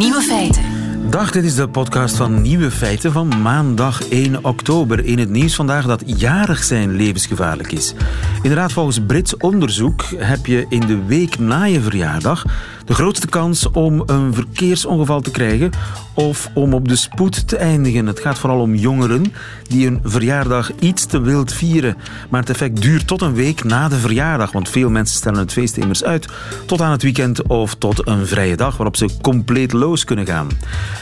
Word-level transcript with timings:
Nieuwe 0.00 0.20
feiten. 0.22 0.62
Dag, 1.10 1.30
dit 1.30 1.44
is 1.44 1.54
de 1.54 1.68
podcast 1.68 2.16
van 2.16 2.42
Nieuwe 2.42 2.70
Feiten 2.70 3.12
van 3.12 3.42
maandag 3.42 4.08
1 4.08 4.44
oktober. 4.44 5.04
In 5.04 5.18
het 5.18 5.28
nieuws 5.28 5.54
vandaag 5.54 5.86
dat 5.86 6.02
jarig 6.06 6.62
zijn 6.64 6.90
levensgevaarlijk 6.90 7.72
is. 7.72 7.94
Inderdaad, 8.42 8.72
volgens 8.72 9.00
Brits 9.06 9.36
onderzoek 9.36 10.04
heb 10.16 10.46
je 10.46 10.66
in 10.68 10.80
de 10.80 11.04
week 11.06 11.38
na 11.38 11.64
je 11.64 11.80
verjaardag 11.80 12.44
de 12.90 12.96
grootste 12.96 13.26
kans 13.26 13.70
om 13.70 14.02
een 14.06 14.34
verkeersongeval 14.34 15.20
te 15.20 15.30
krijgen 15.30 15.70
of 16.14 16.50
om 16.54 16.74
op 16.74 16.88
de 16.88 16.96
spoed 16.96 17.48
te 17.48 17.56
eindigen. 17.56 18.06
Het 18.06 18.20
gaat 18.20 18.38
vooral 18.38 18.60
om 18.60 18.74
jongeren 18.74 19.32
die 19.68 19.84
hun 19.84 20.00
verjaardag 20.04 20.70
iets 20.78 21.04
te 21.06 21.20
wild 21.20 21.52
vieren. 21.52 21.96
Maar 22.30 22.40
het 22.40 22.50
effect 22.50 22.82
duurt 22.82 23.06
tot 23.06 23.22
een 23.22 23.34
week 23.34 23.64
na 23.64 23.88
de 23.88 23.96
verjaardag, 23.96 24.52
want 24.52 24.68
veel 24.68 24.90
mensen 24.90 25.16
stellen 25.16 25.38
het 25.38 25.52
feest 25.52 25.76
immers 25.76 26.04
uit 26.04 26.28
tot 26.66 26.80
aan 26.80 26.90
het 26.90 27.02
weekend 27.02 27.46
of 27.46 27.74
tot 27.74 28.08
een 28.08 28.26
vrije 28.26 28.56
dag 28.56 28.76
waarop 28.76 28.96
ze 28.96 29.08
compleet 29.20 29.72
los 29.72 30.04
kunnen 30.04 30.26
gaan. 30.26 30.48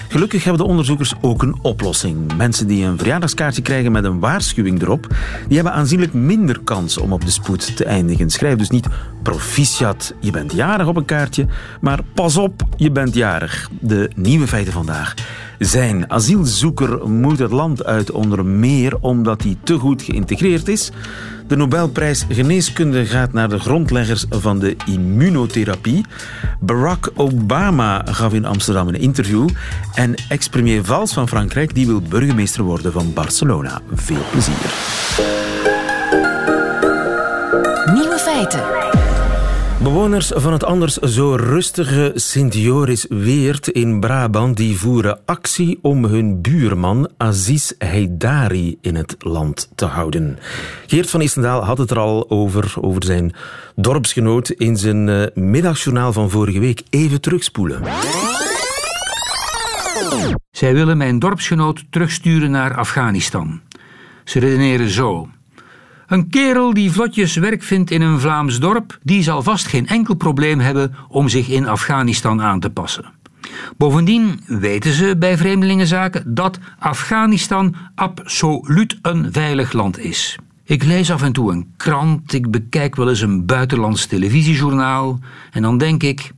Gelukkig 0.08 0.44
hebben 0.44 0.62
de 0.62 0.68
onderzoekers 0.68 1.14
ook 1.20 1.42
een 1.42 1.58
oplossing. 1.62 2.36
Mensen 2.36 2.66
die 2.66 2.84
een 2.84 2.98
verjaardagskaartje 2.98 3.62
krijgen 3.62 3.92
met 3.92 4.04
een 4.04 4.18
waarschuwing 4.18 4.82
erop, 4.82 5.06
die 5.46 5.56
hebben 5.56 5.74
aanzienlijk 5.74 6.12
minder 6.12 6.60
kans 6.64 6.98
om 6.98 7.12
op 7.12 7.24
de 7.24 7.30
spoed 7.30 7.76
te 7.76 7.84
eindigen. 7.84 8.30
Schrijf 8.30 8.56
dus 8.56 8.70
niet 8.70 8.86
proficiat, 9.22 10.14
je 10.20 10.30
bent 10.30 10.52
jarig 10.52 10.86
op 10.86 10.96
een 10.96 11.04
kaartje, 11.04 11.46
maar 11.80 12.00
pas 12.14 12.36
op, 12.36 12.62
je 12.76 12.90
bent 12.90 13.14
jarig. 13.14 13.70
De 13.80 14.10
nieuwe 14.14 14.46
feiten 14.46 14.72
vandaag. 14.72 15.14
Zijn 15.58 16.10
asielzoeker 16.10 17.08
moet 17.08 17.38
het 17.38 17.50
land 17.50 17.84
uit 17.84 18.10
onder 18.10 18.44
meer 18.44 18.96
omdat 19.00 19.42
hij 19.42 19.56
te 19.62 19.78
goed 19.78 20.02
geïntegreerd 20.02 20.68
is. 20.68 20.90
De 21.46 21.56
Nobelprijs 21.56 22.24
Geneeskunde 22.28 23.06
gaat 23.06 23.32
naar 23.32 23.48
de 23.48 23.58
grondleggers 23.58 24.24
van 24.30 24.58
de 24.58 24.76
immunotherapie. 24.86 26.04
Barack 26.60 27.10
Obama 27.14 28.02
gaf 28.04 28.32
in 28.32 28.44
Amsterdam 28.44 28.88
een 28.88 29.00
interview. 29.00 29.48
En 29.94 30.14
ex-premier 30.28 30.84
Valls 30.84 31.12
van 31.12 31.28
Frankrijk 31.28 31.74
die 31.74 31.86
wil 31.86 32.00
burgemeester 32.00 32.62
worden 32.62 32.92
van 32.92 33.12
Barcelona. 33.12 33.80
Veel 33.94 34.22
plezier. 34.30 34.72
Nieuwe 37.94 38.18
feiten. 38.18 38.87
Bewoners 39.82 40.32
van 40.34 40.52
het 40.52 40.64
anders 40.64 40.94
zo 40.94 41.34
rustige 41.34 42.12
Sint-Joris 42.14 43.06
Weert 43.08 43.68
in 43.68 44.00
Brabant 44.00 44.56
die 44.56 44.78
voeren 44.78 45.20
actie 45.24 45.78
om 45.82 46.04
hun 46.04 46.40
buurman 46.40 47.10
Aziz 47.16 47.72
Heidari 47.78 48.78
in 48.80 48.94
het 48.94 49.16
land 49.18 49.70
te 49.74 49.84
houden. 49.84 50.38
Geert 50.86 51.10
van 51.10 51.20
Istendaal 51.20 51.64
had 51.64 51.78
het 51.78 51.90
er 51.90 51.98
al 51.98 52.30
over, 52.30 52.74
over 52.80 53.04
zijn 53.04 53.34
dorpsgenoot 53.76 54.50
in 54.50 54.76
zijn 54.76 55.08
uh, 55.08 55.22
middagjournaal 55.34 56.12
van 56.12 56.30
vorige 56.30 56.60
week. 56.60 56.82
Even 56.90 57.20
terugspoelen. 57.20 57.82
Zij 60.50 60.74
willen 60.74 60.96
mijn 60.96 61.18
dorpsgenoot 61.18 61.84
terugsturen 61.90 62.50
naar 62.50 62.76
Afghanistan. 62.76 63.60
Ze 64.24 64.38
redeneren 64.38 64.90
zo. 64.90 65.28
Een 66.08 66.28
kerel 66.28 66.74
die 66.74 66.92
vlotjes 66.92 67.36
werk 67.36 67.62
vindt 67.62 67.90
in 67.90 68.02
een 68.02 68.20
Vlaams 68.20 68.60
dorp, 68.60 68.98
die 69.02 69.22
zal 69.22 69.42
vast 69.42 69.66
geen 69.66 69.86
enkel 69.86 70.14
probleem 70.14 70.60
hebben 70.60 70.94
om 71.08 71.28
zich 71.28 71.48
in 71.48 71.68
Afghanistan 71.68 72.42
aan 72.42 72.60
te 72.60 72.70
passen. 72.70 73.04
Bovendien 73.76 74.40
weten 74.46 74.92
ze 74.92 75.16
bij 75.18 75.36
vreemdelingenzaken 75.36 76.34
dat 76.34 76.58
Afghanistan 76.78 77.74
absoluut 77.94 78.98
een 79.02 79.32
veilig 79.32 79.72
land 79.72 79.98
is. 79.98 80.38
Ik 80.64 80.84
lees 80.84 81.10
af 81.10 81.22
en 81.22 81.32
toe 81.32 81.52
een 81.52 81.72
krant, 81.76 82.32
ik 82.32 82.50
bekijk 82.50 82.96
wel 82.96 83.08
eens 83.08 83.20
een 83.20 83.46
buitenlands 83.46 84.06
televisiejournaal 84.06 85.18
en 85.50 85.62
dan 85.62 85.78
denk 85.78 86.02
ik: 86.02 86.30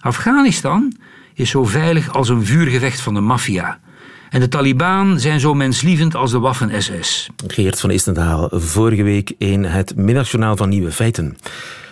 Afghanistan 0.00 0.92
is 1.34 1.50
zo 1.50 1.64
veilig 1.64 2.14
als 2.14 2.28
een 2.28 2.44
vuurgevecht 2.44 3.00
van 3.00 3.14
de 3.14 3.20
maffia. 3.20 3.78
En 4.30 4.40
de 4.40 4.48
Taliban 4.48 5.20
zijn 5.20 5.40
zo 5.40 5.54
menslievend 5.54 6.14
als 6.14 6.30
de 6.30 6.38
Waffen-SS. 6.38 7.30
Geert 7.46 7.80
van 7.80 7.90
Istendaal, 7.90 8.48
vorige 8.52 9.02
week 9.02 9.32
in 9.38 9.64
het 9.64 9.96
middagjournaal 9.96 10.56
van 10.56 10.68
Nieuwe 10.68 10.92
Feiten. 10.92 11.36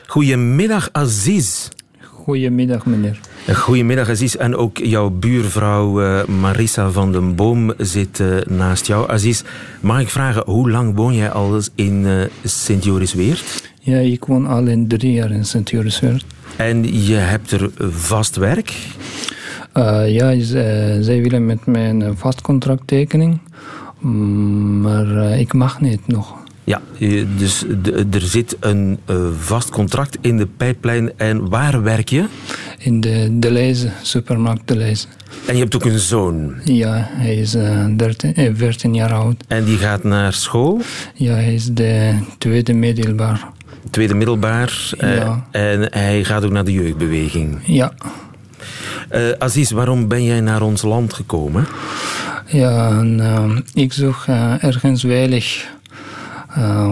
Goedemiddag, 0.07 0.89
Aziz. 0.93 1.69
Goedemiddag, 2.01 2.87
meneer. 2.87 3.21
Goedemiddag, 3.53 4.09
Aziz. 4.09 4.35
En 4.35 4.57
ook 4.57 4.79
jouw 4.79 5.11
buurvrouw 5.11 6.03
uh, 6.03 6.25
Marissa 6.25 6.91
van 6.91 7.13
den 7.13 7.35
Boom 7.35 7.73
zit 7.79 8.19
uh, 8.19 8.37
naast 8.49 8.87
jou. 8.87 9.11
Aziz, 9.11 9.43
mag 9.81 10.01
ik 10.01 10.09
vragen, 10.09 10.43
hoe 10.47 10.71
lang 10.71 10.95
woon 10.95 11.15
jij 11.15 11.31
al 11.31 11.61
in 11.75 12.05
uh, 12.05 12.25
Sint-Jorisweert? 12.45 13.71
Ja, 13.81 13.99
ik 13.99 14.25
woon 14.25 14.47
al 14.47 14.67
in 14.67 14.89
drie 14.89 15.13
jaar 15.13 15.31
in 15.31 15.45
Sint-Jorisweert. 15.45 16.25
En 16.57 17.05
je 17.05 17.15
hebt 17.15 17.51
er 17.51 17.71
vast 17.91 18.37
werk? 18.37 18.75
Uh, 19.79 20.15
ja, 20.15 20.41
ze, 20.41 20.99
zij 21.01 21.23
willen 21.23 21.47
met 21.47 21.67
mij 21.67 21.91
een 21.91 22.17
vast 22.17 22.41
contract 22.41 22.83
tekenen, 22.87 23.41
maar 24.81 25.07
uh, 25.07 25.41
ik 25.41 25.53
mag 25.53 25.81
niet 25.81 26.07
nog. 26.07 26.35
Ja, 26.65 26.81
dus 27.37 27.65
er 28.11 28.21
zit 28.21 28.57
een 28.61 28.99
uh, 29.11 29.17
vast 29.39 29.71
contract 29.71 30.19
in 30.21 30.37
de 30.37 30.47
pijplijn. 30.47 31.19
En 31.19 31.49
waar 31.49 31.83
werk 31.83 32.09
je? 32.09 32.25
In 32.79 33.01
de, 33.01 33.39
de 33.39 33.51
Lezen, 33.51 33.93
supermarkt 34.03 34.69
De 34.69 34.77
Lezen. 34.77 35.09
En 35.47 35.55
je 35.55 35.63
hebt 35.63 35.75
ook 35.75 35.85
een 35.85 35.99
zoon? 35.99 36.55
Ja, 36.65 37.09
hij 37.11 37.37
is 37.37 37.51
13, 37.97 38.57
14 38.57 38.95
jaar 38.95 39.13
oud. 39.13 39.45
En 39.49 39.65
die 39.65 39.79
gaat 39.79 40.03
naar 40.03 40.33
school? 40.33 40.81
Ja, 41.15 41.33
hij 41.33 41.55
is 41.55 41.65
de 41.73 42.19
tweede 42.39 42.73
middelbaar. 42.73 43.49
Tweede 43.91 44.15
middelbaar. 44.15 44.91
Ja. 44.99 45.47
en 45.51 45.87
hij 45.91 46.25
gaat 46.25 46.45
ook 46.45 46.53
naar 46.53 46.65
de 46.65 46.73
jeugdbeweging? 46.73 47.59
Ja. 47.65 47.93
Uh, 49.13 49.31
Aziz, 49.39 49.71
waarom 49.71 50.09
ben 50.09 50.25
jij 50.25 50.41
naar 50.41 50.63
ons 50.63 50.83
land 50.83 51.13
gekomen? 51.13 51.67
Ja, 52.47 52.89
en, 52.89 53.19
uh, 53.19 53.59
ik 53.75 53.93
zoek 53.93 54.25
uh, 54.29 54.65
ergens 54.65 55.01
veilig, 55.01 55.67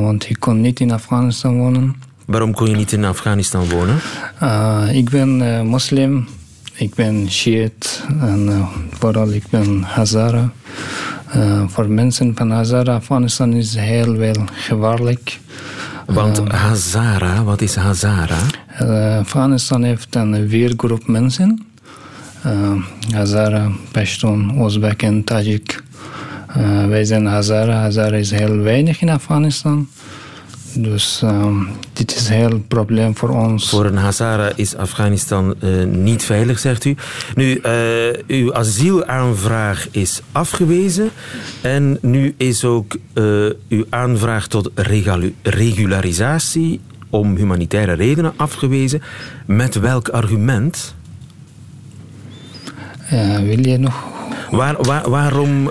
want 0.01 0.29
ik 0.29 0.37
kon 0.41 0.61
niet 0.61 0.81
in 0.81 0.93
Afghanistan 0.93 1.59
wonen. 1.59 1.97
Waarom 2.27 2.53
kon 2.55 2.71
je 2.71 2.77
niet 2.77 2.93
in 2.93 3.05
Afghanistan 3.05 3.69
wonen? 3.69 3.97
ik 4.97 5.11
ben 5.11 5.67
moslim, 5.67 6.27
ik 6.75 6.95
ben 6.95 7.31
Shiit 7.31 8.05
en 8.21 8.69
vooral 8.99 9.29
ik 9.33 9.45
ben 9.51 9.83
Hazara. 9.83 10.53
voor 11.67 11.89
mensen 11.89 12.33
van 12.35 12.51
Hazara, 12.51 12.95
Afghanistan 12.95 13.53
is 13.53 13.75
heel 13.75 14.17
wel 14.17 14.45
gevaarlijk. 14.53 15.41
Want 16.07 16.49
Hazara, 16.49 17.45
wat 17.45 17.61
is 17.61 17.75
Hazara? 17.77 18.39
Afghanistan 19.19 19.83
heeft 19.83 20.15
een 20.15 20.49
weergroep 20.49 21.07
mensen. 21.07 21.74
Uh, 22.47 22.82
Hazara, 23.10 23.71
Pashtun, 23.93 24.53
Oezbek 24.59 25.03
en 25.03 25.25
Tajik. 25.25 25.82
Uh, 26.56 26.87
wij 26.87 27.05
zijn 27.05 27.27
Hazara. 27.27 27.72
Hazara 27.72 28.16
is 28.16 28.31
heel 28.31 28.56
weinig 28.59 29.00
in 29.00 29.09
Afghanistan. 29.09 29.88
Dus 30.75 31.21
uh, 31.25 31.47
dit 31.93 32.16
is 32.16 32.28
een 32.28 32.34
heel 32.34 32.59
probleem 32.69 33.16
voor 33.16 33.28
ons. 33.28 33.69
Voor 33.69 33.84
een 33.84 33.97
Hazara 33.97 34.53
is 34.56 34.77
Afghanistan 34.77 35.55
niet 35.91 36.25
veilig, 36.25 36.59
zegt 36.59 36.84
u. 36.84 36.97
Nu, 37.34 37.60
uw 38.27 38.55
asielaanvraag 38.55 39.88
is 39.91 40.21
afgewezen. 40.32 41.11
En 41.61 41.99
nu 42.00 42.34
is 42.37 42.65
ook 42.65 42.97
uw 43.69 43.84
aanvraag 43.88 44.47
tot 44.47 44.71
regularisatie 45.43 46.81
om 47.11 47.37
humanitaire 47.37 47.93
redenen 47.93 48.32
afgewezen. 48.37 49.03
Met 49.47 49.75
welk 49.75 50.09
argument? 50.09 50.94
Wil 53.43 53.67
je 53.67 53.79
nog... 53.79 54.13
Waar, 54.51 54.83
waar, 54.83 55.11
waarom 55.11 55.71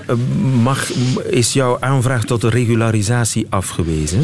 mag, 0.62 0.92
is 1.30 1.54
jouw 1.54 1.78
aanvraag 1.80 2.24
tot 2.24 2.42
de 2.42 2.50
regularisatie 2.50 3.46
afgewezen? 3.50 4.22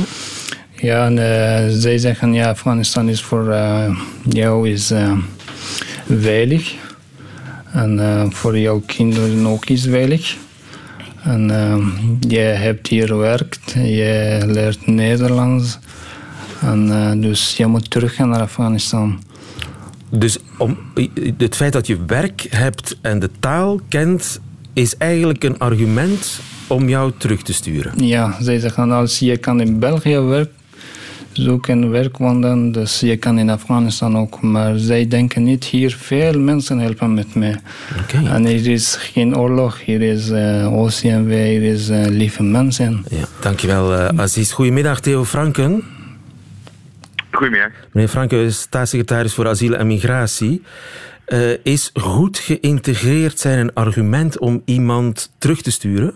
Ja, 0.75 1.05
en, 1.05 1.17
uh, 1.17 1.79
zij 1.79 1.97
zeggen 1.97 2.33
ja, 2.33 2.49
Afghanistan 2.49 3.09
is 3.09 3.21
voor 3.21 3.47
uh, 3.47 3.99
jou 4.29 4.69
is, 4.69 4.93
veilig. 6.19 6.73
En 7.71 8.27
voor 8.33 8.57
jouw 8.57 8.81
kinderen 8.85 9.47
ook 9.47 9.65
is 9.65 9.83
veilig. 9.83 10.35
En 11.23 11.51
je 12.27 12.39
hebt 12.39 12.87
hier 12.87 13.07
gewerkt, 13.07 13.71
je 13.71 14.41
leert 14.45 14.87
Nederlands. 14.87 15.79
En 16.61 17.21
dus 17.21 17.57
je 17.57 17.65
moet 17.65 17.89
teruggaan 17.89 18.29
naar 18.29 18.41
Afghanistan. 18.41 19.19
Dus 20.09 20.37
om, 20.57 20.77
het 21.37 21.55
feit 21.55 21.73
dat 21.73 21.87
je 21.87 22.05
werk 22.05 22.47
hebt 22.49 22.97
en 23.01 23.19
de 23.19 23.29
taal 23.39 23.79
kent, 23.87 24.39
is 24.73 24.97
eigenlijk 24.97 25.43
een 25.43 25.59
argument 25.59 26.39
om 26.67 26.89
jou 26.89 27.11
terug 27.17 27.41
te 27.41 27.53
sturen. 27.53 28.05
Ja, 28.05 28.37
zij 28.39 28.59
zeggen 28.59 28.91
als 28.91 29.19
je 29.19 29.37
kan 29.37 29.61
in 29.61 29.79
België 29.79 30.19
werk 30.19 30.49
zoeken 31.33 31.89
werk 31.89 32.17
wandelen, 32.17 32.71
dus 32.71 32.99
je 32.99 33.17
kan 33.17 33.39
in 33.39 33.49
Afghanistan 33.49 34.17
ook. 34.17 34.41
Maar 34.41 34.77
zij 34.77 35.07
denken 35.07 35.43
niet 35.43 35.63
hier 35.63 35.95
veel 35.99 36.39
mensen 36.39 36.79
helpen 36.79 37.13
met 37.13 37.35
mij. 37.35 37.55
Okay. 38.01 38.25
En 38.25 38.45
er 38.45 38.67
is 38.67 38.95
geen 38.95 39.37
oorlog, 39.37 39.85
hier 39.85 40.01
is 40.01 40.29
uh, 40.29 40.73
OCMW, 40.73 41.31
hier 41.31 41.63
is 41.63 41.89
uh, 41.89 42.05
lieve 42.05 42.43
mensen. 42.43 43.05
Ja, 43.09 43.25
dankjewel 43.39 43.93
uh, 43.93 44.07
Aziz. 44.15 44.51
Goedemiddag 44.51 44.99
Theo 44.99 45.25
Franken. 45.25 45.83
Goedemiddag. 47.31 47.71
Meneer 47.93 48.09
Franke 48.09 48.35
is 48.35 48.61
staatssecretaris 48.61 49.35
voor 49.35 49.47
asiel 49.47 49.75
en 49.75 49.87
migratie. 49.87 50.63
Uh, 51.27 51.63
is 51.63 51.91
goed 51.93 52.37
geïntegreerd 52.37 53.39
zijn 53.39 53.59
een 53.59 53.73
argument 53.73 54.39
om 54.39 54.61
iemand 54.65 55.35
terug 55.37 55.61
te 55.61 55.71
sturen? 55.71 56.13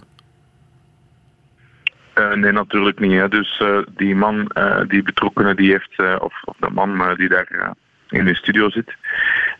Uh, 2.16 2.34
nee, 2.34 2.52
natuurlijk 2.52 3.00
niet. 3.00 3.12
Hè. 3.12 3.28
Dus 3.28 3.60
uh, 3.60 3.78
die 3.96 4.16
man, 4.16 4.52
die 4.88 5.04
betrokkenen, 5.04 5.56
die 5.56 5.72
heeft, 5.72 6.00
of, 6.20 6.34
of, 6.46 6.56
de 6.60 6.70
man 6.70 7.16
die 7.16 7.30
daar 7.30 7.76
in 8.14 8.26
de 8.26 8.36
studio 8.36 8.70
zit, 8.70 8.96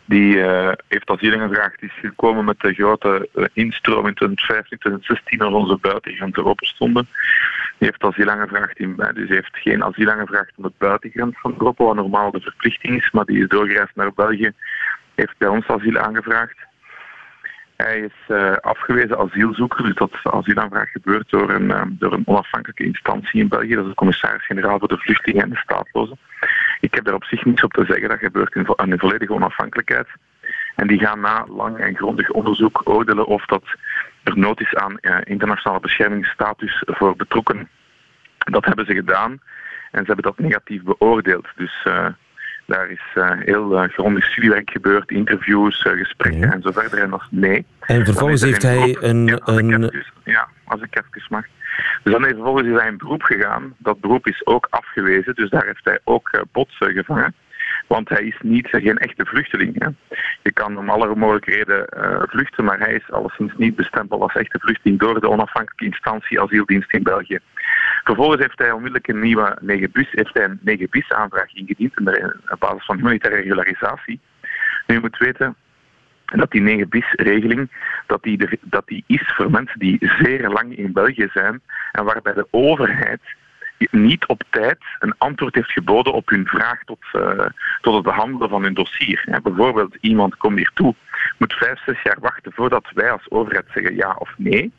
die 0.04 0.38
heeft 0.88 1.10
asiel 1.10 1.32
ingevraagd. 1.32 1.80
Die 1.80 1.88
is 1.88 2.00
gekomen 2.00 2.44
met 2.44 2.60
de 2.60 2.72
grote 2.72 3.28
instroom 3.52 4.06
in 4.06 4.14
2015, 4.14 4.78
2016, 4.78 5.40
als 5.40 5.54
onze 5.54 5.78
buitengrenzen 5.80 6.44
open 6.44 6.66
stonden. 6.66 7.08
Die 7.78 7.88
heeft 7.88 8.02
asiel 8.02 8.30
aangevraagd 8.30 8.78
in, 8.78 8.96
dus 9.14 9.28
heeft 9.28 9.56
geen 9.56 9.84
asiel 9.84 10.10
aangevraagd 10.10 10.52
om 10.56 10.64
het 10.64 10.78
buitengrens 10.78 11.40
van 11.40 11.52
Europa, 11.52 11.84
wat 11.84 11.94
normaal 11.94 12.30
de 12.30 12.40
verplichting 12.40 12.96
is, 12.96 13.10
maar 13.10 13.24
die 13.24 13.42
is 13.42 13.48
doorgereisd 13.48 13.94
naar 13.96 14.12
België, 14.14 14.52
heeft 15.14 15.38
bij 15.38 15.48
ons 15.48 15.66
asiel 15.66 15.98
aangevraagd. 15.98 16.56
Hij 17.76 18.00
is 18.00 18.36
uh, 18.36 18.52
afgewezen 18.52 19.18
asielzoeker, 19.18 19.84
dus 19.84 19.94
dat 19.94 20.10
asielaanvraag 20.22 20.90
gebeurt 20.90 21.30
door 21.30 21.50
een, 21.50 21.68
uh, 21.70 21.82
door 21.88 22.12
een 22.12 22.26
onafhankelijke 22.26 22.84
instantie 22.84 23.40
in 23.40 23.48
België. 23.48 23.74
Dat 23.74 23.84
is 23.84 23.90
de 23.90 23.96
commissaris-generaal 23.96 24.78
voor 24.78 24.88
de 24.88 24.98
vluchtelingen 24.98 25.42
en 25.42 25.50
de 25.50 25.56
staatlozen. 25.56 26.18
Ik 26.84 26.94
heb 26.94 27.04
daar 27.04 27.14
op 27.14 27.24
zich 27.24 27.44
niets 27.44 27.62
op 27.62 27.72
te 27.72 27.84
zeggen, 27.84 28.08
dat 28.08 28.18
gebeurt 28.18 28.54
in, 28.54 28.66
in 28.84 28.98
volledige 28.98 29.32
onafhankelijkheid. 29.32 30.08
En 30.74 30.86
die 30.86 30.98
gaan 30.98 31.20
na 31.20 31.46
lang 31.48 31.78
en 31.78 31.96
grondig 31.96 32.30
onderzoek 32.30 32.80
oordelen 32.84 33.26
of 33.26 33.44
dat 33.44 33.64
er 34.22 34.38
nood 34.38 34.60
is 34.60 34.74
aan 34.74 34.98
uh, 35.00 35.16
internationale 35.24 35.80
beschermingsstatus 35.80 36.82
voor 36.86 37.16
betrokkenen. 37.16 37.68
Dat 38.38 38.64
hebben 38.64 38.86
ze 38.86 38.94
gedaan 38.94 39.30
en 39.90 40.04
ze 40.04 40.12
hebben 40.12 40.22
dat 40.22 40.38
negatief 40.38 40.82
beoordeeld. 40.82 41.46
Dus 41.56 41.86
daar 42.66 42.90
is 42.90 43.02
uh, 43.14 43.30
heel 43.38 43.82
uh, 43.82 43.88
grondig 43.88 44.24
studiewerk 44.24 44.70
gebeurd, 44.70 45.10
interviews, 45.10 45.82
gesprekken 45.82 46.40
ja. 46.40 46.52
en 46.52 46.62
zo 46.62 46.70
verder. 46.72 46.98
En 46.98 47.10
dat 47.10 47.20
is 47.20 47.26
nee. 47.30 47.66
En 47.80 48.04
vervolgens 48.04 48.42
heeft 48.42 48.62
hij 48.62 48.96
een... 49.00 49.40
Een... 49.44 50.04
Ja, 50.24 50.48
als 50.64 50.80
ik 50.80 50.96
even 50.96 51.26
mag. 51.28 51.44
Dus 52.02 52.12
dan 52.12 52.22
heeft 52.22 52.34
vervolgens 52.34 52.68
is 52.68 52.78
hij 52.78 52.88
een 52.88 52.98
beroep 52.98 53.22
gegaan. 53.22 53.74
Dat 53.78 54.00
beroep 54.00 54.26
is 54.26 54.46
ook 54.46 54.66
afgewezen, 54.70 55.34
dus 55.34 55.50
daar 55.50 55.66
heeft 55.66 55.84
hij 55.84 55.98
ook 56.04 56.44
bots 56.52 56.76
gevangen. 56.78 57.34
Want 57.86 58.08
hij 58.08 58.22
is 58.22 58.36
niet, 58.42 58.68
geen 58.68 58.98
echte 58.98 59.26
vluchteling. 59.26 59.82
Hè. 59.82 59.88
Je 60.42 60.52
kan 60.52 60.78
om 60.78 60.90
alle 60.90 61.14
mogelijke 61.14 61.50
redenen 61.50 61.86
uh, 61.96 62.22
vluchten, 62.26 62.64
maar 62.64 62.78
hij 62.78 62.94
is 62.94 63.10
alleszins 63.10 63.52
niet 63.56 63.76
bestempeld 63.76 64.22
als 64.22 64.34
echte 64.34 64.58
vluchteling 64.58 65.00
door 65.00 65.20
de 65.20 65.28
onafhankelijke 65.28 65.84
instantie 65.84 66.40
asieldienst 66.40 66.92
in 66.92 67.02
België. 67.02 67.38
Vervolgens 68.04 68.40
heeft 68.40 68.58
hij 68.58 68.70
onmiddellijk 68.70 69.08
een 69.08 69.20
nieuwe 69.20 69.58
9-bus, 69.62 70.10
heeft 70.10 70.34
hij 70.34 70.44
een 70.44 70.78
9-bis 70.78 71.12
aanvraag 71.12 71.54
ingediend 71.54 71.98
op 72.48 72.58
basis 72.58 72.84
van 72.84 72.96
humanitaire 72.96 73.40
regularisatie. 73.40 74.20
Nu, 74.86 74.94
je 74.94 75.00
moet 75.00 75.18
weten 75.18 75.56
dat 76.24 76.50
die 76.50 76.84
9-bis-regeling 76.84 77.70
dat 78.06 78.22
die, 78.22 78.58
dat 78.60 78.86
die 78.86 79.04
is 79.06 79.32
voor 79.36 79.50
mensen 79.50 79.78
die 79.78 79.98
zeer 80.00 80.48
lang 80.48 80.76
in 80.76 80.92
België 80.92 81.28
zijn 81.32 81.60
en 81.92 82.04
waarbij 82.04 82.32
de 82.32 82.46
overheid 82.50 83.20
niet 83.90 84.26
op 84.26 84.42
tijd 84.50 84.78
een 84.98 85.14
antwoord 85.18 85.54
heeft 85.54 85.70
geboden 85.70 86.12
op 86.12 86.28
hun 86.28 86.46
vraag 86.46 86.84
tot, 86.84 87.04
uh, 87.12 87.46
tot 87.80 87.94
het 87.94 88.02
behandelen 88.02 88.48
van 88.48 88.62
hun 88.62 88.74
dossier. 88.74 89.22
Ja, 89.26 89.40
bijvoorbeeld, 89.40 89.96
iemand 90.00 90.36
komt 90.36 90.56
hier 90.56 90.70
toe, 90.74 90.94
moet 91.38 91.52
vijf, 91.52 91.84
zes 91.84 92.02
jaar 92.02 92.18
wachten 92.20 92.52
voordat 92.52 92.90
wij 92.94 93.10
als 93.10 93.30
overheid 93.30 93.66
zeggen 93.74 93.96
ja 93.96 94.16
of 94.18 94.34
nee. 94.36 94.72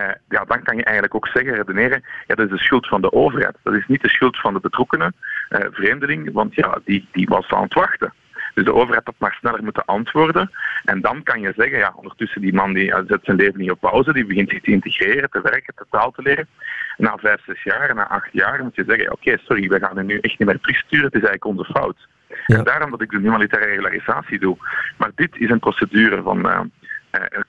Uh, 0.00 0.08
ja, 0.28 0.44
dan 0.44 0.62
kan 0.62 0.76
je 0.76 0.84
eigenlijk 0.84 1.14
ook 1.14 1.28
zeggen, 1.28 1.54
redeneren, 1.54 2.04
ja, 2.26 2.34
dat 2.34 2.46
is 2.46 2.52
de 2.52 2.64
schuld 2.64 2.86
van 2.86 3.00
de 3.00 3.12
overheid. 3.12 3.56
Dat 3.62 3.74
is 3.74 3.86
niet 3.86 4.02
de 4.02 4.08
schuld 4.08 4.40
van 4.40 4.54
de 4.54 4.60
betrokkenen 4.60 5.14
uh, 5.50 5.58
vreemdeling, 5.70 6.32
want 6.32 6.54
ja, 6.54 6.78
die, 6.84 7.08
die 7.12 7.26
was 7.26 7.48
aan 7.48 7.62
het 7.62 7.74
wachten. 7.74 8.12
Dus 8.58 8.66
de 8.66 8.74
overheid 8.74 9.04
had 9.04 9.14
maar 9.18 9.36
sneller 9.40 9.62
moeten 9.62 9.84
antwoorden. 9.84 10.50
En 10.84 11.00
dan 11.00 11.22
kan 11.22 11.40
je 11.40 11.52
zeggen, 11.56 11.78
ja, 11.78 11.92
ondertussen 11.96 12.40
die 12.40 12.54
man 12.54 12.72
die 12.72 12.94
zet 13.06 13.20
zijn 13.22 13.36
leven 13.36 13.60
niet 13.60 13.70
op 13.70 13.80
pauze, 13.80 14.12
die 14.12 14.26
begint 14.26 14.50
zich 14.50 14.60
te 14.60 14.70
integreren, 14.70 15.30
te 15.30 15.40
werken, 15.40 15.74
te 15.74 15.84
taal 15.90 16.10
te 16.10 16.22
leren. 16.22 16.48
Na 16.96 17.16
vijf, 17.16 17.44
zes 17.46 17.62
jaar, 17.62 17.94
na 17.94 18.08
acht 18.08 18.28
jaar 18.32 18.62
moet 18.62 18.74
je 18.74 18.84
zeggen, 18.86 19.12
oké, 19.12 19.28
okay, 19.28 19.38
sorry, 19.44 19.68
we 19.68 19.78
gaan 19.78 19.96
hem 19.96 20.06
nu 20.06 20.18
echt 20.18 20.38
niet 20.38 20.48
meer 20.48 20.60
terugsturen, 20.60 21.04
het 21.04 21.14
is 21.14 21.28
eigenlijk 21.28 21.58
onze 21.58 21.72
fout. 21.72 22.08
Ja. 22.46 22.56
En 22.58 22.64
daarom 22.64 22.90
dat 22.90 23.02
ik 23.02 23.10
de 23.10 23.18
humanitaire 23.18 23.68
regularisatie 23.68 24.38
doe. 24.38 24.56
Maar 24.96 25.10
dit 25.14 25.36
is 25.36 25.50
een 25.50 25.58
procedure 25.58 26.22
van 26.22 26.46
uh, 26.46 26.60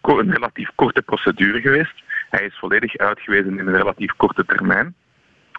een 0.02 0.32
relatief 0.32 0.70
korte 0.76 1.02
procedure 1.02 1.62
geweest. 1.62 2.04
Hij 2.30 2.46
is 2.46 2.58
volledig 2.58 2.98
uitgewezen 2.98 3.60
in 3.60 3.68
een 3.68 3.76
relatief 3.76 4.12
korte 4.16 4.46
termijn. 4.46 4.96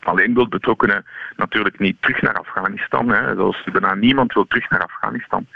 Alleen 0.05 0.35
wil 0.35 0.49
betrokkenen 0.49 1.05
natuurlijk 1.37 1.79
niet 1.79 1.97
terug 2.00 2.23
naar 2.23 2.35
Afghanistan. 2.35 3.08
Hè. 3.08 3.35
Zoals 3.35 3.64
bijna 3.73 3.94
niemand 3.94 4.32
wil 4.32 4.47
terug 4.47 4.70
naar 4.70 4.82
Afghanistan. 4.82 5.47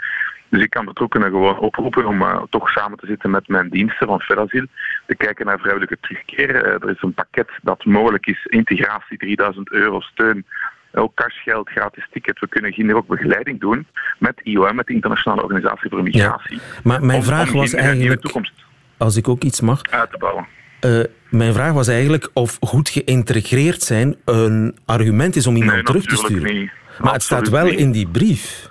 Dus 0.49 0.63
ik 0.63 0.69
kan 0.69 0.85
betrokkenen 0.85 1.29
gewoon 1.29 1.59
oproepen 1.59 2.05
om 2.05 2.21
uh, 2.21 2.41
toch 2.49 2.69
samen 2.69 2.97
te 2.97 3.05
zitten 3.05 3.29
met 3.29 3.47
mijn 3.47 3.69
diensten 3.69 4.07
van 4.07 4.21
Ferrazil. 4.21 4.65
Te 5.07 5.15
kijken 5.15 5.45
naar 5.45 5.59
vrijwillige 5.59 5.97
terugkeer. 6.01 6.49
Uh, 6.49 6.71
er 6.71 6.89
is 6.89 7.01
een 7.01 7.13
pakket 7.13 7.49
dat 7.61 7.85
mogelijk 7.85 8.25
is. 8.25 8.45
Integratie, 8.45 9.17
3000 9.17 9.71
euro 9.71 9.99
steun. 9.99 10.45
Ook 10.93 11.13
cashgeld, 11.15 11.69
gratis 11.69 12.07
ticket. 12.11 12.39
We 12.39 12.47
kunnen 12.47 12.73
hier 12.73 12.95
ook 12.95 13.07
begeleiding 13.07 13.59
doen 13.59 13.87
met 14.19 14.41
IOM, 14.43 14.75
met 14.75 14.87
de 14.87 14.93
Internationale 14.93 15.43
Organisatie 15.43 15.89
voor 15.89 16.03
Migratie. 16.03 16.55
Ja, 16.55 16.61
maar 16.83 17.05
mijn 17.05 17.19
om, 17.19 17.25
vraag 17.25 17.51
om 17.51 17.59
was 17.59 17.73
eigenlijk, 17.73 18.21
toekomst 18.21 18.65
als 18.97 19.15
ik 19.15 19.27
ook 19.27 19.43
iets 19.43 19.61
mag... 19.61 19.81
Uit 19.89 20.11
te 20.11 20.17
bouwen. 20.17 20.47
Uh, 20.85 21.03
mijn 21.29 21.53
vraag 21.53 21.73
was 21.73 21.87
eigenlijk 21.87 22.29
of 22.33 22.57
goed 22.61 22.89
geïntegreerd 22.89 23.81
zijn 23.81 24.15
een 24.25 24.77
argument 24.85 25.35
is 25.35 25.47
om 25.47 25.55
iemand 25.55 25.73
nee, 25.73 25.83
terug 25.83 26.05
te 26.05 26.15
sturen. 26.15 26.53
Niet. 26.53 26.71
Maar 26.99 27.13
het 27.13 27.23
staat 27.23 27.49
wel 27.49 27.65
niet. 27.65 27.79
in 27.79 27.91
die 27.91 28.07
brief. 28.07 28.69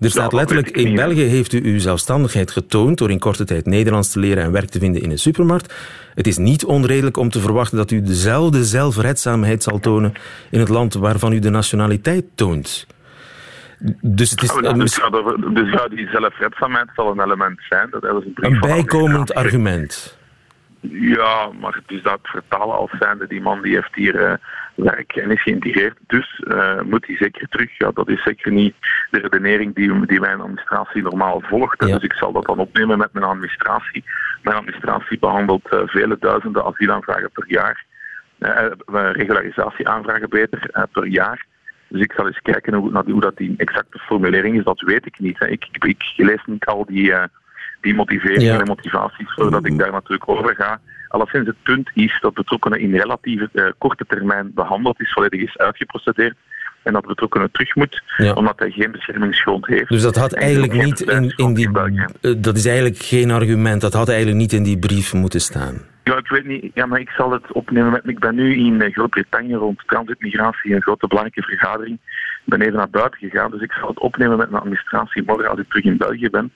Er 0.00 0.10
staat 0.10 0.30
Ja, 0.30 0.36
letterlijk, 0.36 0.70
in 0.70 0.84
niet. 0.84 0.94
België 0.94 1.22
heeft 1.22 1.52
u 1.52 1.60
uw 1.64 1.78
zelfstandigheid 1.78 2.50
getoond 2.50 2.98
door 2.98 3.10
in 3.10 3.18
korte 3.18 3.44
tijd 3.44 3.66
Nederlands 3.66 4.12
te 4.12 4.18
leren 4.18 4.42
en 4.42 4.52
werk 4.52 4.68
te 4.68 4.78
vinden 4.78 5.02
in 5.02 5.10
een 5.10 5.18
supermarkt. 5.18 5.74
Het 6.14 6.26
is 6.26 6.36
niet 6.36 6.64
onredelijk 6.64 7.16
om 7.16 7.30
te 7.30 7.40
verwachten 7.40 7.76
dat 7.76 7.90
u 7.90 8.02
dezelfde 8.02 8.64
zelfredzaamheid 8.64 9.62
zal 9.62 9.78
tonen 9.78 10.12
in 10.50 10.58
het 10.58 10.68
land 10.68 10.94
waarvan 10.94 11.32
u 11.32 11.38
de 11.38 11.50
nationaliteit 11.50 12.24
toont. 12.34 12.86
Dus 14.00 14.30
het 14.30 14.42
is 14.42 14.50
een, 14.54 14.78
dus, 14.78 14.96
ja, 14.96 15.08
dus 15.48 15.88
die 15.90 16.08
zelfredzaamheid 16.08 16.88
zal 16.94 17.10
een 17.10 17.22
element 17.22 17.60
zijn. 17.68 17.88
Dat 17.90 18.04
is 18.04 18.10
een, 18.10 18.32
een 18.34 18.60
bijkomend 18.60 19.34
argument. 19.34 20.20
Ja, 20.90 21.50
maar 21.60 21.74
het 21.74 21.90
is 21.90 22.02
dat 22.02 22.18
vertalen 22.22 22.76
als 22.76 22.90
zijnde. 22.98 23.26
Die 23.26 23.40
man 23.40 23.62
die 23.62 23.74
heeft 23.74 23.94
hier 23.94 24.24
eh, 24.24 24.34
werk 24.74 25.16
en 25.16 25.30
is 25.30 25.42
geïntegreerd. 25.42 25.98
Dus 26.06 26.42
eh, 26.48 26.80
moet 26.80 27.06
hij 27.06 27.16
zeker 27.16 27.48
terug. 27.48 27.78
Ja, 27.78 27.90
dat 27.90 28.08
is 28.08 28.22
zeker 28.22 28.52
niet 28.52 28.74
de 29.10 29.18
redenering 29.18 29.74
die, 29.74 30.06
die 30.06 30.20
mijn 30.20 30.40
administratie 30.40 31.02
normaal 31.02 31.40
volgt. 31.40 31.84
Ja. 31.84 31.94
Dus 31.94 32.02
ik 32.02 32.12
zal 32.12 32.32
dat 32.32 32.46
dan 32.46 32.58
opnemen 32.58 32.98
met 32.98 33.12
mijn 33.12 33.24
administratie. 33.24 34.04
Mijn 34.42 34.56
administratie 34.56 35.18
behandelt 35.18 35.68
eh, 35.68 35.80
vele 35.84 36.16
duizenden 36.20 36.64
asielaanvragen 36.64 37.30
per 37.30 37.44
jaar. 37.46 37.84
Regularisatieaanvragen 39.12 40.28
beter 40.28 40.88
per 40.92 41.06
jaar. 41.06 41.46
Dus 41.88 42.00
ik 42.00 42.12
zal 42.12 42.26
eens 42.26 42.42
kijken 42.42 42.74
hoe, 42.74 43.20
dat 43.20 43.36
die 43.36 43.54
exacte 43.56 43.98
formulering 43.98 44.58
is. 44.58 44.64
Dat 44.64 44.80
weet 44.80 45.06
ik 45.06 45.18
niet. 45.18 45.38
Hè. 45.38 45.48
Ik, 45.48 45.68
ik, 45.72 45.84
ik 45.84 46.02
lees 46.16 46.42
niet 46.46 46.64
al 46.64 46.84
die, 46.86 47.14
die 47.82 47.94
motiveringen 47.94 48.42
Ja. 48.54 48.60
en 48.60 48.66
motivaties 48.66 49.32
voordat 49.34 49.66
ik 49.66 49.78
daar 49.78 49.92
natuurlijk 49.92 50.28
over 50.28 50.54
ga. 50.54 50.80
Alleszins 51.08 51.46
het 51.46 51.62
punt 51.62 51.90
is 51.94 52.18
dat 52.20 52.34
betrokkenen 52.34 52.80
in 52.80 52.94
relatief 52.96 53.40
eh, 53.52 53.64
korte 53.78 54.04
termijn 54.08 54.50
behandeld 54.54 55.00
is, 55.00 55.12
volledig 55.12 55.40
is 55.40 55.56
uitgeprocedeerd. 55.58 56.36
En 56.82 56.92
dat 56.92 57.06
betrokkenen 57.06 57.50
terug 57.50 57.74
moet, 57.74 58.02
Ja. 58.16 58.32
omdat 58.32 58.58
hij 58.58 58.70
geen 58.70 58.90
beschermingsgrond 58.90 59.66
heeft. 59.66 59.88
Dus 59.88 60.02
dat 60.02 60.16
had 60.16 60.32
En 60.32 60.42
eigenlijk 60.42 60.72
niet 60.72 61.00
in, 61.00 61.32
in 61.36 61.54
die. 61.54 61.70
Eh, 62.20 62.32
Dat 62.38 62.56
is 62.56 62.66
eigenlijk 62.66 62.98
geen 62.98 63.30
argument. 63.30 63.80
Dat 63.80 63.92
had 63.92 64.08
eigenlijk 64.08 64.38
niet 64.38 64.52
in 64.52 64.62
die 64.62 64.78
brief 64.78 65.12
moeten 65.12 65.40
staan. 65.40 65.78
Weet 66.32 66.46
niet. 66.46 66.70
Ja, 66.74 66.86
maar 66.86 67.00
ik 67.00 67.10
zal 67.10 67.30
het 67.30 67.52
opnemen. 67.52 67.90
Met, 67.90 68.08
ik 68.08 68.18
ben 68.18 68.34
nu 68.34 68.54
in 68.54 68.92
Groot-Brittannië 68.92 69.54
rond 69.54 69.82
transitmigratie, 69.86 70.74
een 70.74 70.82
grote 70.82 71.06
belangrijke 71.06 71.42
vergadering. 71.42 71.98
Ik 72.44 72.44
ben 72.44 72.60
even 72.60 72.76
naar 72.76 72.90
buiten 72.90 73.18
gegaan, 73.18 73.50
dus 73.50 73.60
ik 73.60 73.72
zal 73.72 73.88
het 73.88 73.98
opnemen 73.98 74.36
met 74.36 74.50
mijn 74.50 74.62
administratie 74.62 75.22
morgen 75.22 75.50
als 75.50 75.58
ik 75.58 75.68
terug 75.68 75.84
in 75.84 75.96
België 75.96 76.30
ben. 76.30 76.52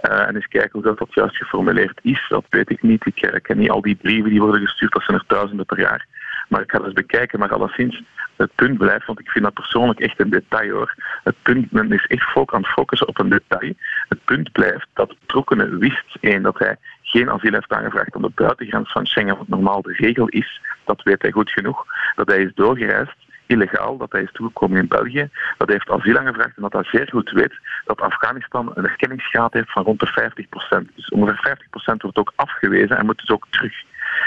Eh, 0.00 0.26
en 0.26 0.34
eens 0.34 0.48
kijken 0.48 0.70
hoe 0.72 0.82
dat, 0.82 0.98
dat 0.98 1.14
juist 1.14 1.36
geformuleerd 1.36 1.98
is. 2.02 2.26
Dat 2.28 2.44
weet 2.48 2.70
ik 2.70 2.82
niet. 2.82 3.06
Ik 3.06 3.38
ken 3.42 3.58
niet 3.58 3.70
al 3.70 3.82
die 3.82 3.94
brieven 3.94 4.30
die 4.30 4.40
worden 4.40 4.60
gestuurd, 4.60 4.92
dat 4.92 5.02
zijn 5.02 5.16
er 5.16 5.24
duizenden 5.26 5.66
per 5.66 5.80
jaar. 5.80 6.06
Maar 6.48 6.60
ik 6.60 6.70
ga 6.70 6.78
dat 6.78 6.86
eens 6.86 6.94
bekijken. 6.94 7.38
Maar 7.38 7.52
alleszins, 7.52 8.02
het 8.36 8.54
punt 8.54 8.78
blijft, 8.78 9.06
want 9.06 9.20
ik 9.20 9.30
vind 9.30 9.44
dat 9.44 9.54
persoonlijk 9.54 10.00
echt 10.00 10.20
een 10.20 10.30
detail 10.30 10.70
hoor. 10.70 10.94
Het 11.24 11.34
punt, 11.42 11.72
men 11.72 11.92
is 11.92 12.06
echt 12.06 12.36
aan 12.36 12.62
het 12.62 12.66
focussen 12.66 13.08
op 13.08 13.18
een 13.18 13.28
detail. 13.28 13.72
Het 14.08 14.24
punt 14.24 14.52
blijft 14.52 14.86
dat 14.92 15.08
betrokkenen 15.08 15.78
wist, 15.78 16.16
één, 16.20 16.42
dat 16.42 16.58
hij 16.58 16.76
geen 17.02 17.30
asiel 17.30 17.52
heeft 17.52 17.72
aangevraagd 17.72 18.14
aan 18.14 18.22
de 18.22 18.30
buitengrens 18.34 18.92
van 18.92 19.06
Schengen, 19.06 19.36
wat 19.36 19.48
normaal 19.48 19.82
de 19.82 19.92
regel 19.92 20.28
is. 20.28 20.60
Dat 20.84 21.02
weet 21.02 21.22
hij 21.22 21.30
goed 21.30 21.50
genoeg. 21.50 21.86
Dat 22.14 22.28
hij 22.28 22.38
is 22.38 22.54
doorgereisd, 22.54 23.16
illegaal, 23.46 23.96
dat 23.96 24.12
hij 24.12 24.22
is 24.22 24.32
toegekomen 24.32 24.78
in 24.78 24.88
België, 24.88 25.28
dat 25.58 25.68
hij 25.68 25.76
heeft 25.76 25.90
asiel 26.00 26.18
aangevraagd 26.18 26.56
en 26.56 26.62
dat 26.62 26.72
hij 26.72 26.84
zeer 26.84 27.08
goed 27.10 27.30
weet 27.30 27.54
dat 27.84 28.00
Afghanistan 28.00 28.70
een 28.74 28.86
erkenningsgraad 28.86 29.52
heeft 29.52 29.72
van 29.72 29.84
rond 29.84 30.00
de 30.00 30.32
50%. 30.80 30.94
Dus 30.94 31.08
ongeveer 31.08 31.58
50% 31.92 31.96
wordt 31.96 32.16
ook 32.16 32.32
afgewezen 32.34 32.98
en 32.98 33.06
moet 33.06 33.18
dus 33.18 33.30
ook 33.30 33.46
terug. 33.50 33.74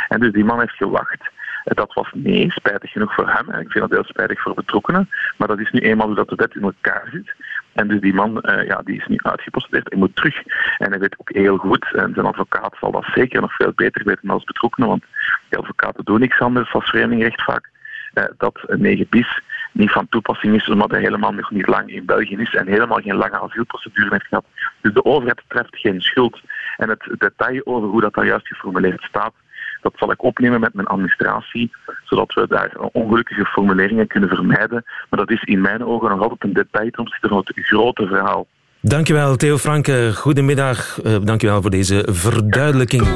En 0.08 0.20
dus 0.20 0.32
die 0.32 0.46
man 0.46 0.60
heeft 0.60 0.76
gewacht. 0.76 1.30
Eh, 1.64 1.76
Dat 1.76 1.94
was 1.94 2.12
nee, 2.14 2.52
spijtig 2.52 2.92
genoeg 2.92 3.14
voor 3.14 3.30
hem. 3.30 3.50
Ik 3.50 3.72
vind 3.72 3.90
dat 3.90 3.90
heel 3.90 4.04
spijtig 4.04 4.42
voor 4.42 4.54
betrokkenen. 4.54 5.10
Maar 5.38 5.48
dat 5.48 5.60
is 5.60 5.72
nu 5.72 5.80
eenmaal 5.80 6.08
hoe 6.08 6.16
dat 6.16 6.30
de 6.30 6.36
wet 6.36 6.56
in 6.56 6.62
elkaar 6.62 7.08
zit. 7.12 7.34
En 7.74 7.88
dus 7.88 8.02
die 8.02 8.14
man 8.14 8.40
uh, 8.42 8.66
ja, 8.66 8.82
die 8.86 8.98
is 8.98 9.08
nu 9.08 9.18
uitgeposteerd. 9.18 9.90
Hij 9.90 9.98
moet 9.98 10.16
terug. 10.16 10.44
En 10.78 10.90
hij 10.90 11.00
weet 11.00 11.16
ook 11.18 11.32
heel 11.34 11.58
goed, 11.58 11.94
en 11.94 12.14
zijn 12.14 12.26
advocaat 12.26 12.76
zal 12.80 12.92
dat 12.92 13.06
zeker 13.14 13.42
nog 13.42 13.56
veel 13.56 13.72
beter 13.76 14.04
weten 14.06 14.28
dan 14.28 14.36
als 14.36 14.44
betrokkenen, 14.44 14.90
want 14.90 15.04
die 15.50 15.60
advocaten 15.60 16.06
doen 16.06 16.20
niks 16.20 16.40
anders 16.40 16.74
als 16.74 16.90
vreemdingrecht 16.90 17.44
vaak, 17.44 17.70
uh, 18.14 18.24
dat 18.38 18.60
een 18.66 18.82
9 18.82 19.08
bis 19.10 19.42
niet 19.72 19.92
van 19.92 20.10
toepassing 20.10 20.56
is, 20.56 20.70
omdat 20.70 20.92
hij 20.92 21.00
helemaal 21.00 21.32
nog 21.32 21.52
niet 21.52 21.68
lang 21.68 21.94
in 21.94 22.06
België 22.06 22.36
is 22.36 22.56
en 22.56 22.68
helemaal 22.68 23.02
geen 23.02 23.16
lange 23.16 23.40
asielprocedure 23.40 24.10
heeft 24.10 24.28
gehad. 24.28 24.46
Dus 24.82 24.94
de 24.94 25.06
overheid 25.06 25.42
treft 25.48 25.78
geen 25.78 26.02
schuld. 26.02 26.42
En 26.78 26.90
het 26.90 27.10
detail 27.18 27.62
over 27.64 27.90
hoe 27.90 28.02
dat 28.02 28.14
daar 28.14 28.26
juist 28.26 28.48
geformuleerd 28.48 29.02
staat, 29.02 29.34
dat 29.82 29.94
zal 29.96 30.12
ik 30.12 30.24
opnemen 30.24 30.60
met 30.60 30.74
mijn 30.74 30.88
administratie, 30.88 31.72
zodat 32.04 32.34
we 32.34 32.46
daar 32.48 32.72
ongelukkige 32.92 33.46
formuleringen 33.46 34.08
kunnen 34.08 34.30
vermijden. 34.30 34.84
Maar 35.10 35.20
dat 35.20 35.32
is 35.32 35.44
in 35.44 35.62
mijn 35.62 35.86
ogen 35.86 36.10
nog 36.10 36.22
altijd 36.22 36.44
een 36.44 36.54
detail 36.54 36.90
ten 36.90 37.00
opzichte 37.00 37.28
van 37.28 37.38
het 37.38 37.52
grote 37.56 38.08
verhaal. 38.08 38.48
Dankjewel, 38.80 39.36
Theo 39.36 39.58
Franke. 39.58 40.12
Goedemiddag. 40.16 41.04
Uh, 41.04 41.16
dankjewel 41.24 41.62
voor 41.62 41.72
deze 41.72 42.08
verduidelijking. 42.10 43.08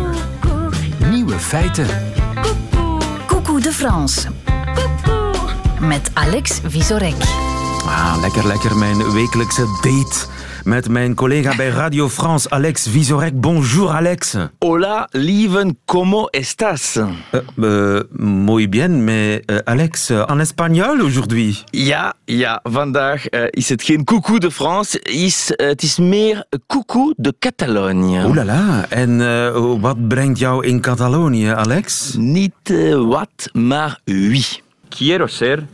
Nieuwe 1.10 1.34
feiten. 1.34 1.88
Coucou 3.28 3.62
de 3.62 3.72
France. 3.72 4.30
Met 5.80 6.12
Alex 6.14 6.62
Visorek. 6.66 7.16
Ah, 7.86 8.18
lekker, 8.22 8.48
lekker. 8.48 8.76
Mijn 8.76 9.12
wekelijkse 9.14 9.66
date 9.82 10.28
met 10.66 10.90
mijn 10.90 11.16
collega 11.16 11.56
bij 11.56 11.70
Radio 11.70 12.10
France, 12.10 12.50
Alex 12.50 12.88
Visorek. 12.90 13.42
Bonjour, 13.42 13.90
Alex. 13.90 14.36
Hola, 14.60 15.08
lieven, 15.12 15.78
¿cómo 15.86 16.28
estás? 16.32 16.96
Uh, 16.96 17.10
uh, 17.56 18.00
muy 18.18 18.70
bien, 18.70 19.04
mais 19.04 19.40
uh, 19.46 19.58
Alex, 19.64 20.10
en 20.10 20.40
espagnol 20.40 21.02
aujourd'hui? 21.02 21.58
Ja, 21.70 22.14
ja, 22.26 22.60
vandaag 22.64 23.30
is 23.50 23.70
het 23.70 23.84
geen 23.84 24.04
coucou 24.04 24.40
de 24.40 24.52
France, 24.52 25.00
is, 25.02 25.52
het 25.56 25.82
is 25.82 25.98
meer 25.98 26.46
coucou 26.68 27.14
de 27.18 27.36
Catalogne. 27.40 28.26
Oeh 28.26 28.36
la 28.36 28.46
la, 28.46 28.86
en 28.90 29.18
wat 29.80 30.08
brengt 30.08 30.40
jou 30.40 30.66
in 30.66 30.82
Catalonië, 30.82 31.48
Alex? 31.48 32.14
Niet 32.18 32.74
wat, 33.08 33.50
maar 33.54 34.00
wie. 34.04 34.46
Quiero 34.90 35.28
ser 35.28 35.66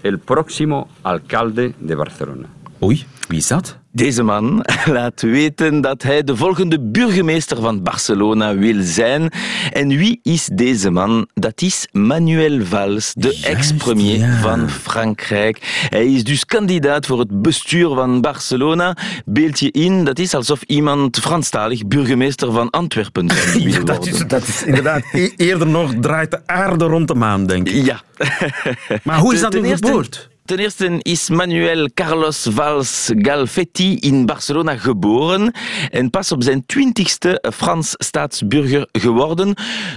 el 0.00 0.18
próximo 0.18 0.88
alcalde 1.02 1.72
de 1.78 1.96
Barcelona. 1.96 2.46
Oei, 2.82 3.06
wie 3.28 3.38
is 3.38 3.46
dat? 3.46 3.78
Deze 3.98 4.22
man 4.22 4.64
laat 4.98 5.20
weten 5.20 5.80
dat 5.80 6.02
hij 6.02 6.24
de 6.24 6.36
volgende 6.36 6.80
burgemeester 6.80 7.60
van 7.60 7.82
Barcelona 7.82 8.56
wil 8.56 8.76
zijn. 8.80 9.30
En 9.72 9.88
wie 9.88 10.20
is 10.22 10.48
deze 10.52 10.90
man? 10.90 11.28
Dat 11.34 11.62
is 11.62 11.88
Manuel 11.92 12.64
Valls, 12.64 13.12
de 13.16 13.40
ex-premier 13.42 14.38
van 14.40 14.70
Frankrijk. 14.70 15.86
Hij 15.88 16.06
is 16.06 16.24
dus 16.24 16.44
kandidaat 16.44 17.06
voor 17.06 17.18
het 17.18 17.42
bestuur 17.42 17.88
van 17.88 18.20
Barcelona. 18.20 18.96
Beeld 19.24 19.58
je 19.58 19.70
in, 19.70 20.04
dat 20.04 20.18
is 20.18 20.34
alsof 20.34 20.62
iemand 20.62 21.18
Franstalig 21.18 21.86
burgemeester 21.86 22.52
van 22.52 22.70
Antwerpen 22.70 23.30
zou 23.30 23.64
willen 23.64 23.86
dat, 23.86 24.06
is, 24.06 24.26
dat 24.26 24.42
is 24.48 24.62
inderdaad 24.62 25.02
e- 25.12 25.30
eerder 25.36 25.66
nog 25.66 25.92
draait 26.00 26.30
de 26.30 26.40
aarde 26.46 26.84
rond 26.84 27.08
de 27.08 27.14
maan, 27.14 27.46
denk 27.46 27.68
ik. 27.68 27.84
Ja. 27.84 28.00
Maar 29.02 29.18
hoe 29.18 29.34
is 29.34 29.40
dat 29.40 29.52
nu 29.52 29.68
geboord? 29.68 30.28
Ten 30.48 30.58
eerste 30.58 30.98
is 31.02 31.28
Manuel 31.28 31.88
Carlos 31.94 32.46
Valls 32.50 33.10
Galfetti 33.16 33.96
in 33.96 34.26
Barcelona 34.26 34.76
geboren 34.76 35.52
en 35.90 36.10
pas 36.10 36.32
op 36.32 36.42
zijn 36.42 36.66
twintigste 36.66 37.44
Frans 37.54 37.94
staatsburger 37.96 38.88
geworden. 38.92 39.54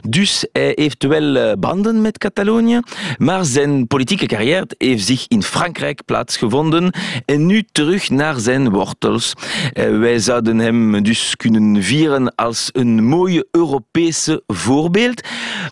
Dus 0.10 0.48
hij 0.52 0.72
heeft 0.76 1.04
wel 1.04 1.36
eh, 1.36 1.54
banden 1.60 2.02
met 2.02 2.18
Catalonië, 2.18 2.80
maar 3.18 3.46
zijn 3.46 3.88
politieke 3.88 4.26
carrière 4.26 4.70
heeft 4.78 5.06
zich 5.06 5.26
in 5.28 5.44
Frankrijk 5.44 6.06
plaatsgevonden 6.06 6.94
en 7.26 7.46
nu 7.46 7.64
terug 7.72 8.10
naar 8.10 8.40
zijn 8.40 8.70
wortels. 8.70 9.34
Eh, 9.74 10.00
wij 10.00 10.20
zouden 10.20 10.58
hem 10.58 11.04
dus 11.04 11.36
kunnen 11.36 11.84
vieren 11.84 12.36
als 12.36 12.70
een 12.72 13.04
mooie 13.04 13.48
Europese 13.52 14.44
voorbeeld, 14.48 15.22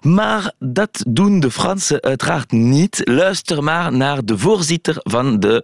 maar 0.01 0.53
dat 0.59 1.03
doen 1.07 1.39
de 1.39 1.51
Fransen 1.51 2.01
uiteraard 2.01 2.51
niet. 2.51 3.01
Luister 3.03 3.63
maar 3.63 3.93
naar 3.93 4.25
de 4.25 4.38
voorzitter 4.38 4.67
van 5.05 5.23
de 5.23 5.63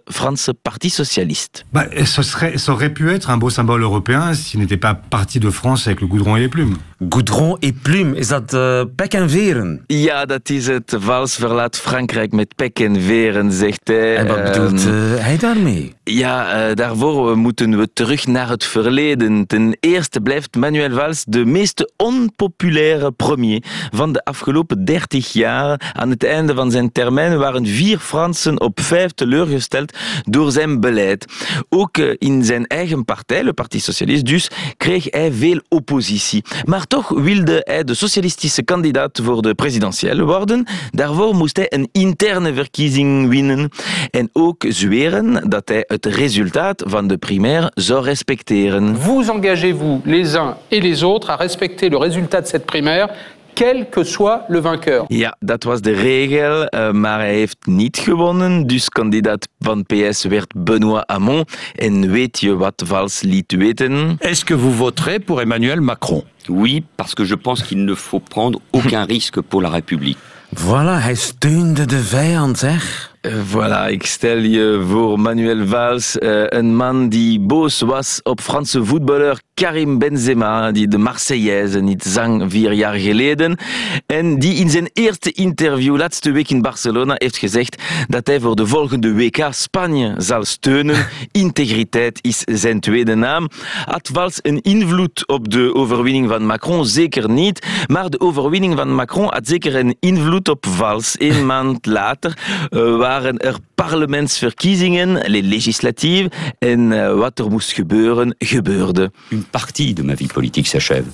Parti 0.62 0.90
Socialiste. 0.90 1.64
Bah, 1.72 1.86
ça, 2.04 2.22
serait, 2.22 2.58
ça 2.58 2.72
aurait 2.72 2.92
pu 2.92 3.10
être 3.10 3.30
un 3.30 3.36
beau 3.36 3.50
symbole 3.50 3.82
européen 3.82 4.34
s'il 4.34 4.60
n'était 4.60 4.76
pas 4.76 4.94
parti 4.94 5.40
de 5.40 5.50
France 5.50 5.86
avec 5.86 6.00
le 6.00 6.06
goudron 6.06 6.36
et 6.36 6.40
les 6.40 6.48
plumes. 6.48 6.76
Goudron 6.98 7.56
et 7.60 7.82
plume, 7.82 8.16
is 8.16 8.28
dat 8.28 8.54
uh, 8.54 8.82
pek 8.94 9.14
en 9.14 9.30
veren? 9.30 9.84
Ja, 9.86 10.24
dat 10.24 10.48
is 10.50 10.66
het. 10.66 10.96
Vals 10.98 11.34
verlaat 11.34 11.76
Frankrijk 11.76 12.32
met 12.32 12.54
pek 12.54 12.78
en 12.78 13.00
veren, 13.00 13.52
zegt 13.52 13.80
hij. 13.84 14.16
En 14.16 14.26
wat 14.26 14.42
bedoelt 14.42 14.86
uh, 14.86 14.92
hij 15.16 15.36
daarmee? 15.36 15.94
Ja, 16.04 16.68
uh, 16.68 16.74
daarvoor 16.74 17.38
moeten 17.38 17.78
we 17.78 17.88
terug 17.92 18.26
naar 18.26 18.48
het 18.48 18.64
verleden. 18.64 19.46
Ten 19.46 19.76
eerste 19.80 20.20
blijft 20.20 20.56
Manuel 20.56 20.90
Valls 20.90 21.24
de 21.28 21.44
meest 21.44 21.92
onpopulaire 21.96 23.12
premier 23.12 23.62
van 23.92 24.12
de 24.12 24.24
afgelopen 24.24 24.84
30 24.84 25.32
jaar. 25.32 25.92
Aan 25.92 26.10
het 26.10 26.24
einde 26.24 26.54
van 26.54 26.70
zijn 26.70 26.92
termijn 26.92 27.38
waren 27.38 27.66
vier 27.66 27.98
Fransen 27.98 28.60
op 28.60 28.80
vijf 28.80 29.10
teleurgesteld 29.12 29.92
door 30.22 30.52
zijn 30.52 30.80
beleid. 30.80 31.26
Ook 31.68 31.98
in 31.98 32.44
zijn 32.44 32.66
eigen 32.66 33.04
partij, 33.04 33.44
le 33.44 33.52
Parti 33.52 33.80
Socialiste, 33.80 34.24
dus 34.24 34.50
kreeg 34.76 35.10
hij 35.10 35.32
veel 35.32 35.60
oppositie. 35.68 36.44
Maar 36.64 36.85
toch 36.88 37.08
wilde 37.08 37.60
hij 37.64 37.84
de 37.84 37.94
socialistische 37.94 38.62
kandidaat 38.62 39.20
voor 39.22 39.42
de 39.42 39.54
presidentiële 39.54 40.24
worden. 40.24 40.66
Daarvoor 40.90 41.34
moest 41.34 41.56
hij 41.56 41.72
een 41.72 41.88
interne 41.92 42.54
verkiezing 42.54 43.28
winnen 43.28 43.70
en 44.10 44.30
ook 44.32 44.64
zweren 44.68 45.50
dat 45.50 45.68
hij 45.68 45.84
het 45.86 46.06
resultaat 46.06 46.82
van 46.86 47.06
de 47.06 47.16
primaire 47.16 47.70
zou 47.74 48.04
respecteren. 48.04 48.96
Vous 48.96 49.28
engagez-vous 49.28 50.00
les 50.04 50.34
uns 50.34 50.54
et 50.68 50.82
les 50.82 51.02
autres 51.02 51.30
à 51.30 51.36
respecter 51.36 51.90
le 51.90 51.98
résultat 51.98 52.40
de 52.40 52.48
cette 52.48 52.64
primaire 52.64 53.10
quel 53.56 53.88
que 53.88 54.04
soit 54.04 54.44
le 54.48 54.60
vainqueur. 54.60 55.04
Ja, 55.08 55.36
dat 55.38 55.64
was 55.64 55.80
de 55.80 55.92
regel, 55.92 56.66
uh, 56.74 56.90
maar 56.90 57.18
hij 57.18 57.34
heeft 57.34 57.56
niet 57.66 57.96
gewonnen. 57.96 58.66
Dus 58.66 58.88
kandidaat 58.88 59.48
van 59.58 59.84
PS 59.84 60.24
werd 60.24 60.54
Benoît 60.58 61.06
Hamon. 61.06 61.44
En 61.74 62.10
weet 62.10 62.40
je 62.40 62.56
wat 62.56 62.82
Valls 62.86 63.20
liet 63.20 63.52
weten? 63.52 64.16
Est-ce 64.18 64.44
que 64.44 64.56
vous 64.58 64.76
voterez 64.76 65.18
pour 65.24 65.40
Emmanuel 65.40 65.80
Macron? 65.80 66.24
Oui, 66.48 66.84
parce 66.94 67.14
que 67.14 67.24
je 67.24 67.34
pense 67.34 67.66
qu'il 67.66 67.84
ne 67.84 67.94
faut 67.94 68.22
prendre 68.28 68.60
aucun 68.70 69.04
risque 69.04 69.40
pour 69.40 69.62
la 69.62 69.70
République. 69.70 70.18
Voilà, 70.50 70.98
hij 70.98 71.14
steunde 71.14 71.86
de 71.86 71.98
vijand, 71.98 72.58
zeg. 72.58 73.14
Voilà, 73.26 73.90
ik 73.90 74.06
stel 74.06 74.38
je 74.38 74.84
voor 74.88 75.20
Manuel 75.20 75.66
Valls, 75.66 76.16
een 76.48 76.76
man 76.76 77.08
die 77.08 77.40
boos 77.40 77.80
was 77.80 78.20
op 78.22 78.40
Franse 78.40 78.84
voetballer 78.84 79.40
Karim 79.60 79.98
Benzema, 79.98 80.72
die 80.72 80.88
de 80.88 80.98
Marseillaise 80.98 81.80
niet 81.80 82.02
zang 82.02 82.44
vier 82.50 82.72
jaar 82.72 82.94
geleden. 82.94 83.58
En 84.06 84.38
die 84.38 84.54
in 84.54 84.70
zijn 84.70 84.90
eerste 84.92 85.32
interview 85.32 85.96
laatste 85.96 86.30
week 86.30 86.50
in 86.50 86.62
Barcelona 86.62 87.14
heeft 87.16 87.36
gezegd 87.36 87.82
dat 88.08 88.26
hij 88.26 88.40
voor 88.40 88.56
de 88.56 88.66
volgende 88.66 89.14
WK 89.14 89.46
Spanje 89.50 90.14
zal 90.18 90.44
steunen. 90.44 91.06
Integriteit 91.32 92.18
is 92.22 92.42
zijn 92.44 92.80
tweede 92.80 93.14
naam. 93.14 93.48
Had 93.84 94.10
Valls 94.12 94.38
een 94.42 94.60
invloed 94.60 95.28
op 95.28 95.50
de 95.50 95.74
overwinning 95.74 96.28
van 96.28 96.46
Macron? 96.46 96.86
Zeker 96.86 97.30
niet. 97.30 97.66
Maar 97.86 98.10
de 98.10 98.20
overwinning 98.20 98.76
van 98.76 98.94
Macron 98.94 99.32
had 99.32 99.46
zeker 99.46 99.76
een 99.76 99.96
invloed 100.00 100.48
op 100.48 100.66
Valls. 100.66 101.14
Een 101.18 101.46
maand 101.46 101.86
later 101.86 102.38
uh, 102.70 102.98
waren 103.16 103.38
er 103.38 103.56
parlementsverkiezingen, 103.74 105.30
les 105.30 105.42
législatives, 105.42 106.28
en 106.58 106.90
uh, 106.90 107.14
wat 107.14 107.38
er 107.38 107.50
moest 107.50 107.72
gebeuren, 107.72 108.34
gebeurde. 108.38 109.10
Une 109.28 109.44
partie 109.50 109.94
de 109.94 110.02
ma 110.02 110.14
vie 110.14 110.28
politique 110.32 110.66
s'achève. 110.66 111.06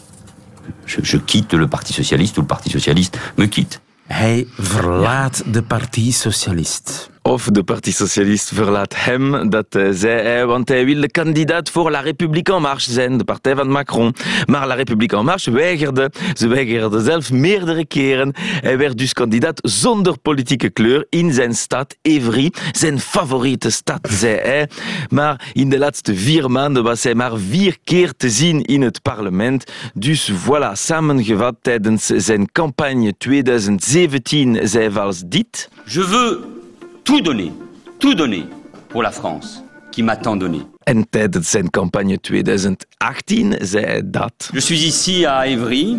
Je, 0.85 0.99
je 1.03 1.17
quitte 1.17 1.57
le 1.57 1.69
Parti 1.69 1.93
Socialiste 1.93 2.39
ou 2.39 2.41
le 2.41 2.47
Parti 2.47 2.71
Socialiste 2.71 3.19
me 3.35 3.47
quitte. 3.47 3.79
Hij 4.07 4.47
verlaat 4.59 5.43
de 5.47 5.63
Parti 5.63 6.13
Socialiste. 6.13 7.12
Of 7.25 7.45
de 7.45 7.63
Parti 7.63 7.93
Socialiste 7.93 8.55
verlaat 8.55 8.95
hem, 8.97 9.51
dat 9.51 9.75
uh, 9.77 9.89
zei 9.93 10.23
hij, 10.23 10.47
want 10.47 10.69
hij 10.69 10.85
wilde 10.85 11.11
kandidaat 11.11 11.71
voor 11.71 11.91
La 11.91 12.01
République 12.01 12.55
en 12.55 12.63
Marche 12.63 12.93
zijn, 12.93 13.19
de 13.19 13.25
partij 13.25 13.55
van 13.55 13.71
Macron. 13.71 14.15
Maar 14.47 14.67
La 14.67 14.75
République 14.75 15.19
en 15.19 15.25
Marche 15.25 15.51
weigerde. 15.51 16.11
Ze 16.35 16.49
weigerde 16.49 17.01
zelf 17.01 17.33
meerdere 17.33 17.87
keren. 17.87 18.33
Hij 18.37 18.79
werd 18.79 18.99
dus 18.99 19.13
kandidaat 19.13 19.59
zonder 19.63 20.19
politieke 20.19 20.71
kleur 20.71 21.07
in 21.09 21.33
zijn 21.33 21.55
stad 21.55 21.97
Evry, 22.03 22.53
zijn 22.73 23.01
favoriete 23.01 23.71
stad, 23.71 24.09
zei 24.11 24.37
hij. 24.37 24.69
Maar 25.09 25.51
in 25.53 25.69
de 25.69 25.79
laatste 25.79 26.15
vier 26.15 26.51
maanden 26.51 26.83
was 26.83 27.03
hij 27.03 27.15
maar 27.15 27.37
vier 27.37 27.79
keer 27.85 28.13
te 28.17 28.31
zien 28.31 28.63
in 28.63 28.83
het 28.83 29.03
parlement. 29.03 29.73
Dus 29.95 30.33
voilà, 30.33 30.73
samengevat 30.73 31.55
tijdens 31.61 32.07
zijn 32.07 32.53
campagne 32.53 33.15
2017 33.19 34.59
zei 34.63 34.91
Valls 34.91 35.23
dit. 35.27 35.69
Je 35.85 36.01
veux 36.01 36.62
tout 37.05 37.21
donner, 37.21 37.53
tout 37.99 38.15
donner 38.15 38.45
pour 38.89 39.03
la 39.03 39.11
France 39.11 39.63
qui 39.91 40.03
m'a 40.03 40.17
tant 40.17 40.37
donné. 40.37 40.61
En 40.87 41.03
tijdens 41.11 41.51
zijn 41.51 41.71
campagne 41.71 42.19
2018 42.21 43.57
zei 43.61 43.85
hij 43.85 44.03
dat. 44.11 44.51
Je 44.53 44.61
suis 44.61 44.83
ici 44.85 45.25
à 45.27 45.47
Évry, 45.47 45.97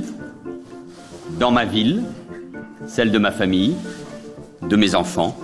dans 1.38 1.54
ma 1.54 1.66
ville, 1.66 2.02
celle 2.88 3.12
de 3.12 3.20
ma 3.20 3.32
famille, 3.32 3.76
de 4.68 4.78
mes 4.78 4.94
enfants. 4.96 5.36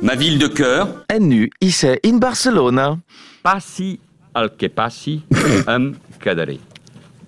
Ma 0.00 0.16
ville 0.16 0.38
de 0.38 0.48
cœur. 0.52 0.86
En 1.06 1.26
nu 1.26 1.50
is 1.58 1.80
hij 1.82 1.98
in 2.00 2.18
Barcelona. 2.18 2.98
Passi 3.42 3.98
al 4.32 4.48
que 4.56 4.68
passi, 4.68 5.22
am 5.64 5.96
quedaré. 6.18 6.58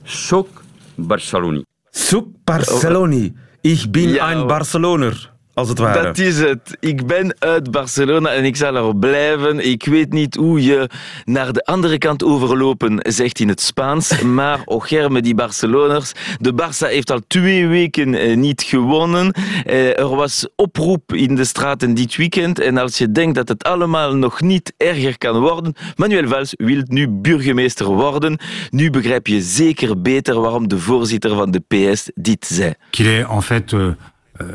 Soc 0.05 0.49
barceloní. 0.95 1.65
Soc 1.91 2.27
Barceloni. 2.45 3.33
Ik 3.61 3.91
ben 3.91 4.09
Ja, 4.09 4.31
een 4.31 4.39
hoor. 4.39 4.47
Barceloner, 4.47 5.33
als 5.55 5.69
het 5.69 5.79
ware. 5.79 6.03
Dat 6.03 6.19
is 6.19 6.39
het. 6.39 6.77
Ik 6.81 7.07
ben 7.07 7.35
uit 7.39 7.71
Barcelona 7.71 8.31
en 8.33 8.45
ik 8.45 8.57
zal 8.57 8.75
er 8.77 8.97
blijven. 8.97 9.67
Ik 9.67 9.85
weet 9.85 10.13
niet 10.13 10.35
hoe 10.35 10.63
je 10.65 10.89
naar 11.25 11.53
de 11.53 11.65
andere 11.65 11.99
kant 11.99 12.25
overlopen 12.25 12.99
zegt 13.09 13.41
in 13.41 13.49
het 13.49 13.61
Spaans. 13.61 14.21
Maar 14.41 14.61
ocherme 14.65 15.23
die 15.23 15.35
Barceloners. 15.35 16.13
De 16.39 16.53
Barça 16.53 16.87
heeft 16.89 17.11
al 17.11 17.21
twee 17.27 17.67
weken 17.67 18.15
eh, 18.15 18.37
niet 18.37 18.63
gewonnen. 18.63 19.33
Eh, 19.65 19.99
Er 19.99 20.09
was 20.17 20.49
oproep 20.57 21.13
in 21.13 21.35
de 21.35 21.45
straten 21.45 21.95
dit 21.95 22.17
weekend. 22.17 22.61
En 22.61 22.79
als 22.79 22.99
je 22.99 23.13
denkt 23.13 23.35
dat 23.35 23.49
het 23.49 23.65
allemaal 23.65 24.15
nog 24.17 24.41
niet 24.41 24.73
erger 24.77 25.19
kan 25.19 25.41
worden, 25.41 25.75
Manuel 25.97 26.29
Valls 26.29 26.55
wil 26.57 26.83
nu 26.87 27.09
burgemeester 27.09 27.87
worden. 27.87 28.39
Nu 28.71 28.91
begrijp 28.91 29.27
je 29.27 29.41
zeker 29.43 30.01
beter 30.03 30.41
waarom 30.41 30.69
de 30.69 30.79
voorzitter 30.79 31.35
van 31.35 31.51
de 31.51 31.61
PS 31.69 32.11
dit 32.15 32.47
zei. 32.47 32.75
Qu'il 32.91 33.07
est 33.07 33.29
en 33.29 33.43
fait 33.43 33.73
euh, 33.73 33.81
euh, 33.81 33.95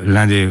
l'un 0.04 0.28
des, 0.28 0.48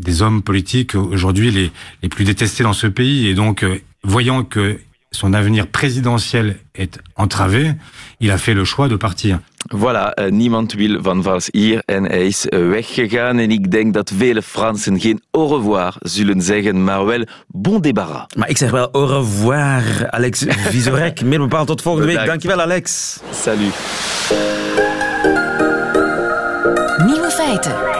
des 0.00 0.22
hommes 0.22 0.42
politiques 0.42 0.94
aujourd'hui 0.94 1.50
les, 1.50 1.70
les 2.02 2.08
plus 2.08 2.24
détestés 2.24 2.62
dans 2.62 2.72
ce 2.72 2.86
pays. 2.86 3.28
Et 3.28 3.34
donc, 3.34 3.62
euh, 3.62 3.80
voyant 4.02 4.44
que 4.44 4.80
son 5.12 5.32
avenir 5.32 5.66
présidentiel 5.66 6.58
est 6.74 7.00
entravé, 7.16 7.72
il 8.20 8.30
a 8.30 8.38
fait 8.38 8.54
le 8.54 8.64
choix 8.64 8.88
de 8.88 8.96
partir. 8.96 9.40
Voilà, 9.72 10.14
eh, 10.16 10.30
niemand 10.30 10.72
wil 10.72 11.02
Van 11.02 11.22
Vals 11.22 11.48
hier 11.52 11.82
en 11.86 12.04
hij 12.04 12.26
is 12.26 12.48
eh, 12.48 12.68
weggegaan. 12.68 13.38
En 13.38 13.50
ik 13.50 13.70
denk 13.70 13.94
dat 13.94 14.12
vele 14.16 14.42
Fransen 14.42 15.00
geen 15.00 15.22
au 15.30 15.56
revoir 15.56 15.96
zullen 16.02 16.42
zeggen, 16.42 16.84
maar 16.84 17.06
wel 17.06 17.24
bon 17.46 17.80
débarras. 17.80 18.26
Maar 18.36 18.48
ik 18.48 18.56
zeg 18.56 18.70
wel 18.70 18.88
au 18.92 19.06
revoir, 19.06 20.10
Alex 20.10 20.44
Visorek. 20.48 21.22
Meer 21.24 21.38
bepaald 21.38 21.66
tot 21.66 21.82
volgende 21.82 22.06
week. 22.06 22.20
Bedankt. 22.20 22.42
Dankjewel, 22.42 22.72
Alex. 22.72 23.18
Salut. 23.30 23.74
Nieuwe 27.06 27.30
feiten. 27.30 27.99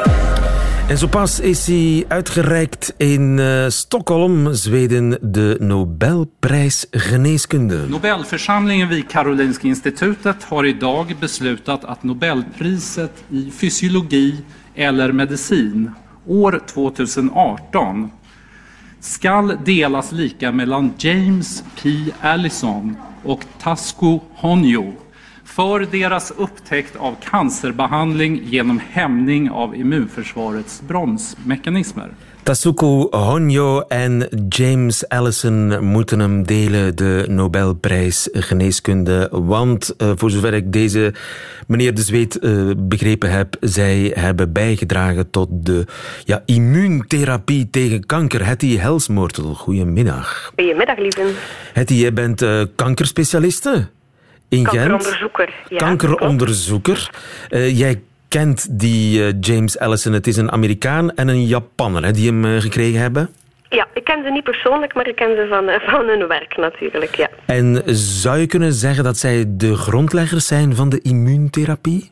En 0.91 0.99
zo 0.99 1.07
pas 1.07 1.41
is 1.41 1.67
hij 1.67 2.05
uitgereikt 2.09 2.95
in 2.97 3.39
uh, 3.39 3.69
Stockholm, 3.69 4.55
Zweden, 4.55 5.19
de 5.21 5.57
Nobelprijs 5.61 6.87
Geneeskunde. 6.91 7.87
Nobelförsamlingen 7.89 8.89
vid 8.89 9.07
Karolinska 9.07 9.67
institutet 9.67 10.45
har 10.45 10.67
idag 10.67 11.17
beslutat 11.21 11.85
att 11.85 12.03
Nobelpriset 12.03 13.25
i 13.29 13.51
fysiologi 13.51 14.45
eller 14.75 15.13
medicin 15.13 15.91
år 16.27 16.61
2018 16.67 18.11
skall 19.01 19.57
delas 19.65 20.13
lika 20.13 20.53
mellan 20.53 20.93
James 20.99 21.65
P. 21.83 21.91
Allison 22.21 22.97
och 23.23 23.45
Tasco 23.59 24.21
Honjo 24.35 24.93
för 25.61 25.87
deras 25.90 26.31
upptäckt 26.31 26.97
av 26.97 27.17
cancerbehandling 27.31 28.43
genom 28.45 28.81
hämning 28.90 29.50
av 29.50 29.75
immunförsvarets 29.75 30.83
bromsmekanismer. 30.88 32.11
Tasuku 32.43 33.09
Honjo 33.11 33.85
en 33.88 34.29
James 34.49 35.09
Allison 35.09 35.85
moeten 35.85 36.21
hem 36.21 36.47
delen, 36.47 36.97
de 36.97 37.25
Nobelprijs 37.29 38.29
Geneeskunde. 38.33 39.29
Want, 39.31 39.95
eh, 39.97 40.12
voor 40.17 40.31
zover 40.31 40.55
ik 40.55 40.73
deze 40.73 41.14
meneer 41.67 41.95
De 41.95 42.02
Zweet 42.02 42.38
eh, 42.38 42.71
begrepen 42.76 43.31
heb, 43.31 43.57
zij 43.61 44.12
hebben 44.14 44.52
bijgedragen 44.52 45.31
tot 45.31 45.49
de 45.50 45.85
ja, 46.25 46.43
immuuntherapie 46.47 47.71
tegen 47.71 48.07
kanker. 48.07 48.47
Hetty 48.47 48.76
Helsmoortel, 48.76 49.55
goedemiddag. 49.55 50.52
Goedemiddag, 50.57 50.99
lieve. 50.99 51.33
Hetty, 51.73 51.95
jij 51.95 52.12
bent 52.12 52.43
eh, 52.43 52.62
kankerspecialiste 52.76 53.89
in 54.50 54.69
Gent. 54.69 54.76
Kankeronderzoeker. 54.76 55.54
Ja, 55.69 55.76
Kankeronderzoeker. 55.76 57.10
Eh, 57.49 57.78
jij 57.78 58.00
kent 58.28 58.78
die 58.80 59.25
eh, 59.25 59.32
James 59.41 59.78
Allison. 59.78 60.13
Het 60.13 60.26
is 60.26 60.36
een 60.36 60.52
Amerikaan 60.52 61.15
en 61.15 61.28
een 61.28 61.47
Japanner 61.47 62.04
hè, 62.04 62.13
die 62.13 62.26
hem 62.26 62.45
eh, 62.45 62.60
gekregen 62.60 63.00
hebben. 63.00 63.30
Ja, 63.69 63.86
ik 63.95 64.04
ken 64.04 64.23
ze 64.25 64.30
niet 64.30 64.45
persoonlijk, 64.45 64.95
maar 64.95 65.08
ik 65.08 65.17
ken 65.17 65.36
ze 65.36 65.47
van, 65.49 65.91
van 65.91 66.06
hun 66.06 66.26
werk 66.26 66.56
natuurlijk, 66.56 67.15
ja. 67.15 67.28
En 67.47 67.82
zou 67.97 68.39
je 68.39 68.47
kunnen 68.47 68.73
zeggen 68.73 69.04
dat 69.04 69.17
zij 69.17 69.45
de 69.49 69.76
grondleggers 69.76 70.47
zijn 70.47 70.75
van 70.75 70.89
de 70.89 71.00
immuuntherapie? 71.00 72.10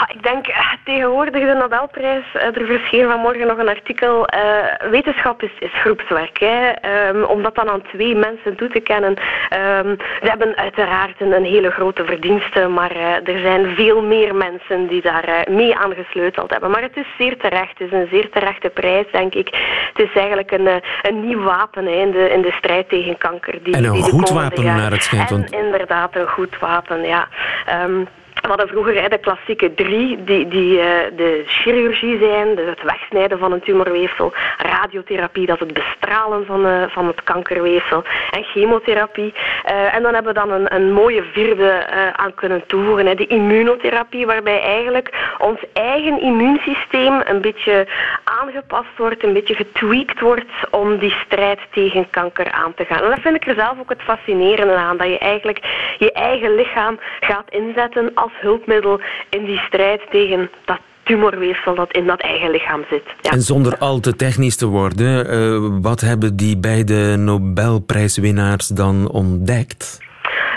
Ha, 0.00 0.08
ik 0.08 0.22
denk 0.22 0.46
eh, 0.46 0.72
tegenwoordig 0.84 1.32
de 1.32 1.54
Nobelprijs, 1.54 2.24
eh, 2.32 2.56
er 2.56 2.66
verscheen 2.66 3.08
vanmorgen 3.08 3.46
nog 3.46 3.58
een 3.58 3.68
artikel, 3.68 4.26
eh, 4.26 4.90
wetenschap 4.90 5.42
is, 5.42 5.50
is 5.58 5.72
groepswerk. 5.72 6.38
Hè, 6.38 6.70
Ehm, 6.70 7.22
om 7.22 7.42
dat 7.42 7.54
dan 7.54 7.68
aan 7.68 7.82
twee 7.82 8.14
mensen 8.14 8.56
toe 8.56 8.68
te 8.68 8.80
kennen. 8.80 9.14
Ehm, 9.48 9.94
ze 10.22 10.28
hebben 10.28 10.56
uiteraard 10.56 11.20
een, 11.20 11.32
een 11.32 11.44
hele 11.44 11.70
grote 11.70 12.04
verdienste, 12.04 12.68
maar 12.68 12.96
er 13.24 13.38
zijn 13.38 13.74
veel 13.74 14.02
meer 14.02 14.34
mensen 14.34 14.86
die 14.86 15.02
daar 15.02 15.44
mee 15.50 15.76
aan 15.76 15.94
gesleuteld 15.94 16.50
hebben. 16.50 16.70
Maar 16.70 16.82
het 16.82 16.96
is 16.96 17.06
zeer 17.18 17.36
terecht, 17.36 17.78
het 17.78 17.92
is 17.92 17.92
een 17.92 18.08
zeer 18.10 18.30
terechte 18.30 18.68
prijs, 18.68 19.06
denk 19.12 19.34
ik. 19.34 19.48
Het 19.92 20.08
is 20.08 20.14
eigenlijk 20.14 20.50
een, 20.50 20.68
een 21.02 21.26
nieuw 21.26 21.42
wapen 21.42 21.84
hè, 21.84 21.92
in, 21.92 22.10
de, 22.10 22.30
in 22.30 22.42
de 22.42 22.52
strijd 22.52 22.88
tegen 22.88 23.18
kanker. 23.18 23.62
Die, 23.62 23.74
En 23.74 23.84
een 23.84 23.92
die 23.92 24.02
goed 24.02 24.30
wapen, 24.30 24.64
naar 24.64 24.90
het 24.90 25.02
schijnt, 25.02 25.30
En 25.30 25.64
inderdaad, 25.64 26.16
een 26.16 26.28
goed 26.28 26.58
wapen, 26.58 27.02
ja. 27.02 27.28
Ehm, 27.66 28.04
we 28.40 28.48
hadden 28.48 28.68
vroeger 28.68 29.10
de 29.10 29.18
klassieke 29.18 29.74
drie, 29.74 30.24
die, 30.24 30.48
die 30.48 30.80
eh, 30.80 30.86
de 31.16 31.42
chirurgie 31.46 32.18
zijn, 32.18 32.54
dus 32.54 32.66
het 32.66 32.82
wegsnijden 32.82 33.38
van 33.38 33.52
een 33.52 33.60
tumorweefsel, 33.60 34.32
radiotherapie, 34.58 35.46
dat 35.46 35.60
is 35.60 35.66
het 35.66 35.74
bestralen 35.74 36.46
van, 36.46 36.66
eh, 36.66 36.82
van 36.88 37.06
het 37.06 37.22
kankerweefsel, 37.22 38.04
en 38.30 38.44
chemotherapie. 38.44 39.34
Eh, 39.64 39.94
en 39.94 40.02
dan 40.02 40.14
hebben 40.14 40.34
we 40.34 40.40
dan 40.40 40.50
een, 40.50 40.74
een 40.74 40.92
mooie 40.92 41.22
vierde 41.22 41.86
aan 42.16 42.34
kunnen 42.34 42.66
toevoegen, 42.66 43.06
hè, 43.06 43.14
de 43.14 43.26
immunotherapie, 43.26 44.26
waarbij 44.26 44.60
eigenlijk 44.60 45.34
ons 45.38 45.58
eigen 45.72 46.20
immuunsysteem 46.20 47.20
een 47.24 47.40
beetje 47.40 47.86
aangepast 48.24 48.96
wordt, 48.96 49.24
een 49.24 49.32
beetje 49.32 49.54
getweakt 49.54 50.20
wordt 50.20 50.50
om 50.70 50.98
die 50.98 51.14
strijd 51.24 51.58
tegen 51.70 52.10
kanker 52.10 52.50
aan 52.50 52.74
te 52.74 52.84
gaan. 52.84 53.02
En 53.02 53.10
dat 53.10 53.20
vind 53.20 53.36
ik 53.36 53.46
er 53.46 53.54
zelf 53.54 53.80
ook 53.80 53.88
het 53.88 54.02
fascinerende 54.02 54.74
aan, 54.74 54.96
dat 54.96 55.08
je 55.08 55.18
eigenlijk 55.18 55.58
je 55.98 56.12
eigen 56.12 56.54
lichaam 56.54 56.98
gaat 57.20 57.50
inzetten 57.50 58.10
als 58.14 58.29
hulpmiddel 58.40 59.00
in 59.30 59.44
die 59.44 59.58
strijd 59.58 60.00
tegen 60.10 60.50
dat 60.64 60.78
tumorweefsel 61.02 61.74
dat 61.74 61.92
in 61.92 62.06
dat 62.06 62.20
eigen 62.20 62.50
lichaam 62.50 62.84
zit. 62.90 63.02
Ja. 63.20 63.30
En 63.30 63.42
zonder 63.42 63.78
al 63.78 64.00
te 64.00 64.16
technisch 64.16 64.56
te 64.56 64.66
worden, 64.66 65.30
eh, 65.30 65.80
wat 65.82 66.00
hebben 66.00 66.36
die 66.36 66.56
beide 66.58 67.16
Nobelprijswinnaars 67.16 68.66
dan 68.66 69.10
ontdekt? 69.10 69.98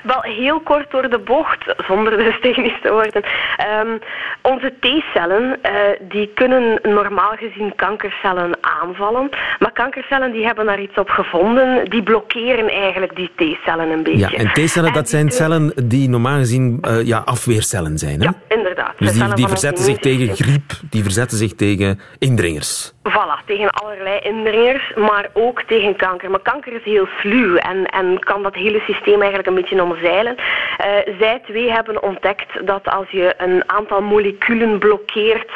Wel, 0.04 0.22
heel 0.22 0.60
kort 0.60 0.92
door 0.92 1.10
de 1.10 1.20
bocht, 1.20 1.76
zonder 1.88 2.18
dus 2.18 2.40
technisch 2.42 2.82
te 2.82 2.92
worden. 2.92 3.24
Ehm, 3.58 3.98
onze 4.42 4.74
T-cellen, 4.80 5.62
eh, 5.62 5.72
die 6.00 6.32
kunnen 6.36 6.80
normaal 6.82 7.36
gezien 7.36 7.76
kankercellen 7.76 8.58
aanvallen. 8.62 9.30
Maar 9.60 9.72
kankercellen 9.72 10.32
die 10.32 10.46
hebben 10.46 10.66
daar 10.66 10.82
iets 10.82 10.98
op 10.98 11.10
gevonden. 11.10 11.90
Die 11.90 12.04
blokkeren 12.04 12.70
eigenlijk 12.70 13.16
die 13.16 13.32
T-cellen 13.36 13.90
een 13.90 14.04
beetje. 14.04 14.20
Ja, 14.20 14.32
en 14.32 14.52
T-cellen, 14.52 14.94
dat 14.94 15.10
zijn 15.10 15.32
cellen 15.32 15.74
die 15.84 16.10
normaal 16.10 16.38
gezien 16.38 16.78
eh, 16.82 17.06
ja, 17.06 17.22
afweercellen 17.26 17.98
zijn. 17.98 18.22
Hè? 18.22 18.30
Inderdaad. 18.56 18.94
de 18.98 19.06
Dus 19.06 19.14
die, 19.14 19.34
die 19.34 19.48
verzetten 19.48 19.84
zich 19.84 19.98
tegen 19.98 20.36
griep, 20.36 20.72
die 20.90 21.04
verzetten 21.04 21.38
zich 21.38 21.54
tegen 21.56 22.00
indringers. 22.20 22.94
Voilà, 23.10 23.38
tegen 23.46 23.70
allerlei 23.70 24.20
indringers, 24.20 24.94
maar 24.96 25.30
ook 25.34 25.62
tegen 25.62 25.96
kanker. 25.96 26.30
Maar 26.30 26.40
kanker 26.40 26.74
is 26.74 26.84
heel 26.84 27.08
sluw 27.20 27.56
en, 27.56 27.86
en 27.86 28.20
kan 28.20 28.44
dat 28.44 28.56
hele 28.56 28.80
systeem 28.80 29.20
eigenlijk 29.20 29.48
een 29.48 29.56
beetje 29.56 29.84
omzeilen. 29.84 30.36
Eh, 30.78 31.16
zij 31.20 31.42
twee 31.46 31.72
hebben 31.72 32.04
ontdekt 32.04 32.68
dat 32.68 32.88
als 32.88 33.10
je 33.10 33.34
een 33.38 33.64
aantal 33.70 34.02
moleculen 34.02 34.80
blokkeert 34.80 35.52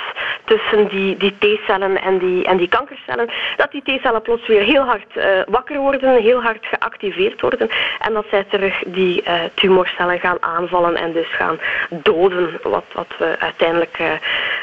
tussen 0.45 0.87
die, 0.87 1.17
die 1.17 1.35
T-cellen 1.39 2.01
en 2.01 2.17
die, 2.17 2.43
en 2.45 2.57
die 2.57 2.67
kankercellen, 2.67 3.29
dat 3.57 3.71
die 3.71 3.81
T-cellen 3.81 4.21
plots 4.21 4.47
weer 4.47 4.63
heel 4.63 4.83
hard 4.83 5.17
eh, 5.17 5.25
wakker 5.47 5.77
worden, 5.77 6.21
heel 6.21 6.41
hard 6.41 6.65
geactiveerd 6.65 7.41
worden 7.41 7.69
en 7.99 8.13
dat 8.13 8.25
zij 8.29 8.43
terug 8.43 8.83
die 8.85 9.23
eh, 9.23 9.33
tumorcellen 9.53 10.19
gaan 10.19 10.37
aanvallen 10.39 10.95
en 10.95 11.13
dus 11.13 11.35
gaan 11.35 11.59
doden, 11.89 12.59
wat, 12.63 12.85
wat 12.93 13.13
we 13.19 13.35
uiteindelijk 13.39 13.97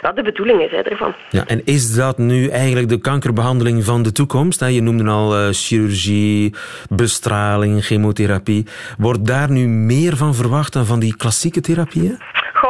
wat 0.00 0.16
de 0.16 0.22
bedoeling 0.22 0.62
is 0.62 0.70
hè, 0.70 0.82
ervan. 0.82 1.14
Ja, 1.30 1.44
en 1.46 1.60
is 1.64 1.94
dat 1.94 2.18
nu 2.18 2.48
eigenlijk 2.48 2.73
de 2.82 2.98
kankerbehandeling 2.98 3.84
van 3.84 4.02
de 4.02 4.12
toekomst? 4.12 4.60
Je 4.60 4.82
noemde 4.82 5.10
al 5.10 5.36
eh, 5.36 5.48
chirurgie, 5.50 6.54
bestraling, 6.88 7.84
chemotherapie. 7.84 8.66
Wordt 8.98 9.26
daar 9.26 9.50
nu 9.50 9.68
meer 9.68 10.16
van 10.16 10.34
verwacht 10.34 10.72
dan 10.72 10.86
van 10.86 10.98
die 10.98 11.16
klassieke 11.16 11.60
therapieën? 11.60 12.18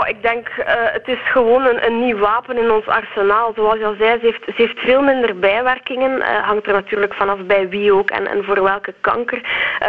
Goh, 0.04 0.16
ik 0.16 0.22
denk, 0.22 0.48
uh, 0.58 0.64
het 0.68 1.08
is 1.08 1.18
gewoon 1.24 1.66
een, 1.66 1.86
een, 1.86 2.00
nieuw 2.00 2.18
wapen 2.18 2.56
in 2.56 2.70
ons 2.70 2.86
arsenaal. 2.86 3.52
Zoals 3.54 3.78
je 3.78 3.84
al 3.84 3.94
zei, 3.98 4.18
ze 4.18 4.26
heeft, 4.26 4.42
ze 4.44 4.52
heeft 4.56 4.78
veel 4.78 5.02
minder 5.02 5.38
bijwerkingen. 5.38 6.18
Uh, 6.18 6.46
hangt 6.46 6.66
er 6.66 6.72
natuurlijk 6.72 7.14
vanaf 7.14 7.38
bij 7.38 7.68
wie 7.68 7.92
ook 7.92 8.10
en, 8.10 8.26
en 8.26 8.44
voor 8.44 8.62
welke 8.62 8.94
kanker. 9.00 9.40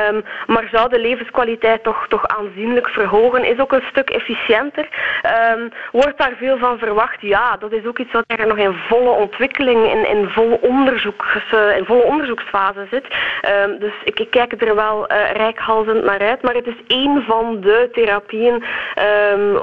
Um, 0.10 0.24
maar 0.48 0.68
zou 0.72 0.90
de 0.90 1.00
levenskwaliteit 1.00 1.84
toch, 1.84 2.08
toch 2.08 2.28
aanzienlijk 2.28 2.90
verhogen. 2.90 3.46
Is 3.46 3.60
ook 3.60 3.72
een 3.72 3.84
stuk 3.90 4.10
efficiënter. 4.10 4.88
Um, 5.54 5.72
wordt 5.92 6.18
daar 6.18 6.34
veel 6.38 6.58
van 6.58 6.78
verwacht? 6.78 7.22
Ja, 7.22 7.58
dat 7.58 7.72
is 7.72 7.86
ook 7.86 8.00
iets 8.00 8.12
wat 8.12 8.24
er 8.28 8.48
nog 8.48 8.58
in 8.58 8.74
volle 8.88 9.10
ontwikkeling, 9.10 9.92
in, 9.92 10.08
in, 10.10 10.30
volle, 10.30 10.62
onderzoek, 10.62 11.26
uh, 11.54 11.78
in 11.78 11.86
volle 11.86 12.04
onderzoeksfase 12.04 12.88
zit. 12.92 13.06
Um, 13.66 13.80
dus 13.80 13.94
ik, 14.04 14.28
kijk 14.30 14.62
er 14.62 14.76
wel 14.76 15.08
rijkhalzend 15.34 16.04
naar 16.04 16.20
uit. 16.20 16.42
Maar 16.42 16.56
het 16.56 16.68
is 16.68 16.82
één 16.88 17.24
van 17.28 17.62
de 17.62 17.90
therapieën 17.92 18.64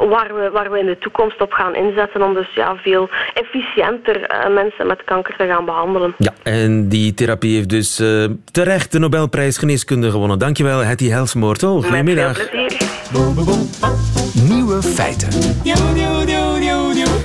waar, 0.09 0.35
we, 0.35 0.42
waar 0.51 0.71
we 0.71 0.79
in 0.79 0.87
de 0.87 0.99
toekomst 0.99 1.41
op 1.41 1.53
gaan 1.53 1.75
inzetten 1.75 2.23
om 2.23 2.35
dus 2.35 2.55
ja, 2.55 2.77
veel 2.77 3.09
efficiënter 3.35 4.21
uh, 4.21 4.55
mensen 4.55 4.87
met 4.87 5.05
kanker 5.05 5.37
te 5.37 5.47
gaan 5.47 5.65
behandelen. 5.65 6.15
Ja, 6.19 6.33
en 6.43 6.89
die 6.89 7.15
therapie 7.15 7.55
heeft 7.55 7.69
dus 7.69 8.01
uh, 8.01 8.25
terecht 8.51 8.93
de 8.93 8.99
Nobelprijs 8.99 9.59
geneeskunde 9.59 10.11
gewonnen. 10.11 10.39
Dankjewel, 10.39 10.79
Hetty 10.79 11.09
Helsmoortel. 11.09 11.83
Goedemiddag. 11.83 12.39
Nieuwe 14.49 14.83
feiten. 14.83 15.29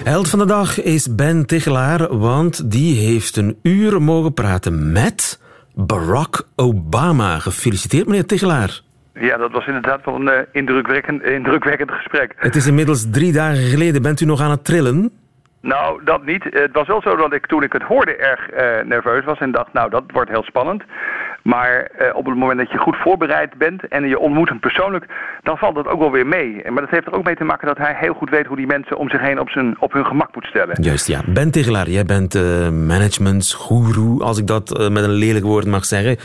Held 0.04 0.30
van 0.30 0.40
de 0.40 0.46
dag 0.46 0.82
is 0.82 1.16
Ben 1.16 1.46
Tichelaar, 1.46 2.18
want 2.18 2.72
die 2.72 3.00
heeft 3.00 3.36
een 3.36 3.60
uur 3.64 4.02
mogen 4.02 4.34
praten 4.34 4.92
met 4.92 5.40
Barack 5.74 6.48
Obama. 6.56 7.40
Gefeliciteerd, 7.40 8.06
meneer 8.06 8.26
Tichelaar. 8.26 8.82
Ja, 9.20 9.38
dat 9.38 9.52
was 9.52 9.68
inderdaad 9.68 10.06
wel 10.06 10.16
een 10.16 10.28
uh, 10.28 10.34
indrukwekkend, 10.52 11.24
indrukwekkend 11.24 11.92
gesprek. 11.92 12.34
Het 12.38 12.56
is 12.56 12.68
inmiddels 12.68 13.10
drie 13.10 13.34
dagen 13.34 13.64
geleden. 13.64 14.02
Bent 14.02 14.22
u 14.22 14.26
nog 14.26 14.42
aan 14.42 14.52
het 14.52 14.66
trillen? 14.66 15.12
Nou, 15.62 16.04
dat 16.04 16.26
niet. 16.26 16.44
Het 16.44 16.72
was 16.72 16.88
wel 16.88 17.02
zo 17.02 17.16
dat 17.16 17.34
ik 17.34 17.46
toen 17.46 17.64
ik 17.64 17.74
het 17.74 17.82
hoorde 17.82 18.16
erg 18.16 18.52
uh, 18.52 18.88
nerveus 18.88 19.26
was 19.26 19.40
en 19.40 19.52
dacht, 19.52 19.74
nou, 19.74 19.90
dat 19.90 20.04
wordt 20.08 20.30
heel 20.30 20.44
spannend. 20.44 20.84
Maar 21.54 21.92
uh, 22.02 22.16
op 22.16 22.26
het 22.26 22.36
moment 22.36 22.60
dat 22.60 22.72
je 22.72 22.78
goed 22.78 22.96
voorbereid 22.96 23.58
bent 23.58 23.88
en 23.88 24.08
je 24.08 24.20
ontmoet 24.20 24.50
hem 24.50 24.60
persoonlijk, 24.60 25.06
dan 25.44 25.58
valt 25.58 25.76
dat 25.76 25.88
ook 25.88 26.00
wel 26.00 26.12
weer 26.12 26.28
mee. 26.28 26.62
Maar 26.72 26.82
dat 26.82 26.90
heeft 26.90 27.08
er 27.08 27.14
ook 27.14 27.24
mee 27.24 27.36
te 27.36 27.44
maken 27.44 27.68
dat 27.68 27.78
hij 27.78 27.96
heel 28.00 28.14
goed 28.14 28.30
weet 28.30 28.46
hoe 28.46 28.56
die 28.58 28.68
mensen 28.68 28.98
om 28.98 29.10
zich 29.10 29.22
heen 29.22 29.40
op, 29.40 29.50
zijn, 29.50 29.76
op 29.80 29.94
hun 29.94 30.06
gemak 30.06 30.36
moet 30.36 30.46
stellen. 30.46 30.78
Juist, 30.82 31.08
ja. 31.08 31.22
Ben 31.26 31.52
Tegelaar, 31.52 31.90
jij 31.90 32.06
bent 32.06 32.36
uh, 32.36 32.70
managementsgoeroe, 32.70 34.24
als 34.24 34.38
ik 34.38 34.48
dat 34.48 34.80
uh, 34.80 34.90
met 34.90 35.04
een 35.04 35.10
lelijk 35.10 35.46
woord 35.46 35.66
mag 35.66 35.86
zeggen. 35.86 36.18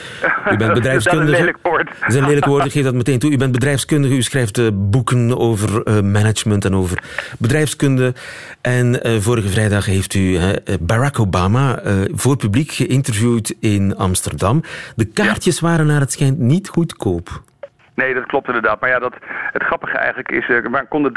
U 0.50 0.56
bent 0.56 0.72
bedrijfskundige. 0.72 1.30
dat 1.30 1.35
is 1.35 1.38
een 1.38 1.44
lelijk 1.44 1.58
woord. 1.62 1.88
Dat 2.00 2.08
is 2.08 2.14
een 2.14 2.26
lelijk 2.26 2.46
woord, 2.46 2.64
ik 2.64 2.72
geef 2.72 2.85
dat 2.85 2.94
meteen 2.94 3.18
toe. 3.18 3.30
U 3.32 3.37
bent 3.37 3.52
bedrijfskundige, 3.52 4.14
u 4.14 4.22
schrijft 4.22 4.90
boeken 4.90 5.38
over 5.38 6.04
management 6.04 6.64
en 6.64 6.74
over 6.74 7.02
bedrijfskunde. 7.38 8.14
En 8.61 9.00
vorige 9.22 9.48
vrijdag 9.48 9.87
heeft 9.87 10.14
u 10.14 10.38
Barack 10.80 11.18
Obama 11.18 11.82
voor 12.12 12.37
publiek 12.37 12.72
geïnterviewd 12.72 13.54
in 13.61 13.96
Amsterdam. 13.96 14.62
De 14.96 15.11
kaartjes 15.12 15.61
waren 15.61 15.87
naar 15.87 16.01
het 16.01 16.12
schijnt 16.12 16.38
niet 16.38 16.68
goedkoop. 16.68 17.42
Nee, 17.94 18.14
dat 18.14 18.27
klopt 18.27 18.46
inderdaad. 18.46 18.81
Maar 18.81 18.90
ja, 18.90 18.98
dat, 18.98 19.14
het 19.53 19.62
grappige 19.62 19.96
eigenlijk 19.96 20.31
is, 20.31 20.48
er 20.48 20.64
eh, 20.64 20.81
konden 20.88 21.12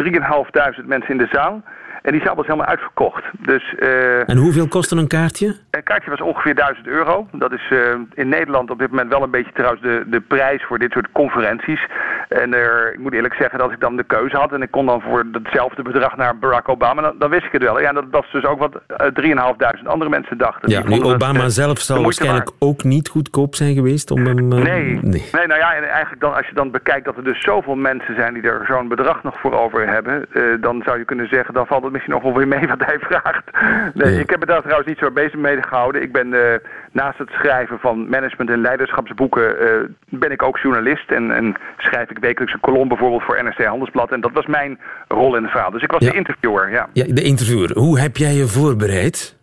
3.500 0.80 0.86
mensen 0.86 1.10
in 1.10 1.18
de 1.18 1.28
zaal. 1.32 1.64
En 2.06 2.12
die 2.12 2.22
zaal 2.22 2.36
was 2.36 2.46
helemaal 2.46 2.68
uitverkocht. 2.68 3.24
Dus, 3.40 3.74
uh, 3.80 4.30
en 4.30 4.38
hoeveel 4.38 4.68
kostte 4.68 4.96
een 4.96 5.08
kaartje? 5.08 5.56
Een 5.70 5.84
kaartje 5.84 6.10
was 6.10 6.22
ongeveer 6.22 6.56
1000 6.56 6.88
euro. 6.88 7.28
Dat 7.32 7.52
is 7.52 7.70
uh, 7.72 7.80
in 8.14 8.30
Nederland 8.30 8.70
op 8.70 8.80
dit 8.80 8.90
moment 8.90 9.10
wel 9.10 9.24
een 9.24 9.32
beetje 9.32 9.52
trouwens 9.52 9.82
de, 9.82 10.04
de 10.08 10.22
prijs 10.22 10.64
voor 10.64 10.80
dit 10.80 10.92
soort 10.92 11.12
conferenties. 11.12 11.88
En 12.30 12.54
er, 12.54 12.94
ik 12.94 13.00
moet 13.00 13.14
eerlijk 13.14 13.34
zeggen 13.34 13.60
dat 13.60 13.72
ik 13.72 13.80
dan 13.80 13.96
de 13.96 14.04
keuze 14.04 14.38
had 14.38 14.52
en 14.52 14.62
ik 14.62 14.72
kon 14.72 14.86
dan 14.86 15.02
voor 15.02 15.26
hetzelfde 15.32 15.82
bedrag 15.82 16.18
naar 16.18 16.38
Barack 16.38 16.70
Obama, 16.70 17.02
dan, 17.02 17.16
dan 17.20 17.30
wist 17.30 17.46
ik 17.46 17.52
het 17.52 17.64
wel. 17.64 17.82
Ja, 17.82 17.92
dat 17.92 18.06
was 18.12 18.32
dus 18.32 18.46
ook 18.46 18.60
wat 18.60 18.82
uh, 19.24 19.78
3.500 19.82 19.88
andere 19.88 20.10
mensen 20.10 20.38
dachten. 20.38 20.70
Ja, 20.70 20.84
nu 20.86 21.04
Obama 21.04 21.40
dat, 21.40 21.54
zelf 21.54 21.80
zal 21.80 22.04
waarschijnlijk 22.04 22.52
ook 22.60 22.84
niet 22.84 23.08
goedkoop 23.08 23.56
zijn 23.56 23.74
geweest 23.74 24.12
om 24.12 24.26
hem... 24.26 24.48
nee, 24.48 24.64
nee, 24.64 25.00
nee. 25.02 25.48
nou 25.48 25.60
ja, 25.60 25.74
en 25.74 25.84
eigenlijk 25.84 26.22
dan, 26.22 26.36
als 26.36 26.48
je 26.48 26.54
dan 26.54 26.72
bekijkt 26.72 27.06
dat 27.06 27.18
er 27.18 27.24
dus 27.24 27.42
zoveel 27.42 27.76
mensen 27.76 28.16
zijn 28.16 28.34
die 28.34 28.44
er 28.44 28.66
zo'n 28.68 28.88
bedrag 28.88 29.24
nog 29.24 29.40
voor 29.40 29.60
over 29.60 29.88
hebben, 29.88 30.26
dan 30.62 30.82
zou 30.86 30.98
je 30.98 31.06
kunnen 31.06 31.28
zeggen, 31.28 31.54
dan 31.54 31.68
valt 31.68 31.84
het 31.84 31.92
misschien 31.92 32.14
nog 32.14 32.24
wel 32.24 32.34
weer 32.34 32.48
mee 32.48 32.68
wat 32.68 32.86
hij 32.86 33.00
vraagt. 33.10 33.44
Nee, 33.94 34.20
ik 34.20 34.30
heb 34.30 34.40
me 34.40 34.46
daar 34.46 34.62
trouwens 34.62 34.88
niet 34.88 34.98
zo 34.98 35.12
bezig 35.12 35.36
mee 35.36 35.64
gehouden. 35.64 36.02
Ik 36.02 36.12
ben 36.12 36.36
naast 36.92 37.18
het 37.18 37.30
schrijven 37.30 37.80
van 37.80 38.10
management- 38.10 38.50
en 38.50 38.62
leiderschapsboeken... 38.62 39.56
Ben 40.10 40.32
ik 40.32 40.44
ook 40.44 40.58
journalist 40.58 41.12
en, 41.12 41.32
en, 41.32 41.56
schrijf 41.78 42.10
ik 42.10 42.15
wekelijks 42.20 42.54
een 42.54 42.60
kolom 42.60 42.88
bijvoorbeeld 42.88 43.24
voor 43.24 43.44
NRC 43.44 43.66
Handelsblad. 43.66 44.12
En 44.12 44.22
dat 44.22 44.32
was 44.34 44.46
mijn 44.46 44.80
rol 45.08 45.36
in 45.36 45.44
het 45.44 45.52
verhaal. 45.52 45.72
Dus 45.72 45.82
ik 45.82 45.92
was 45.92 46.00
de 46.00 46.14
interviewer, 46.14 46.72
ja. 46.72 46.88
Ja, 46.94 47.06
de 47.08 47.24
interviewer. 47.24 47.78
Hoe 47.78 48.00
heb 48.00 48.18
jij 48.18 48.34
je 48.34 48.48
voorbereid? 48.48 49.38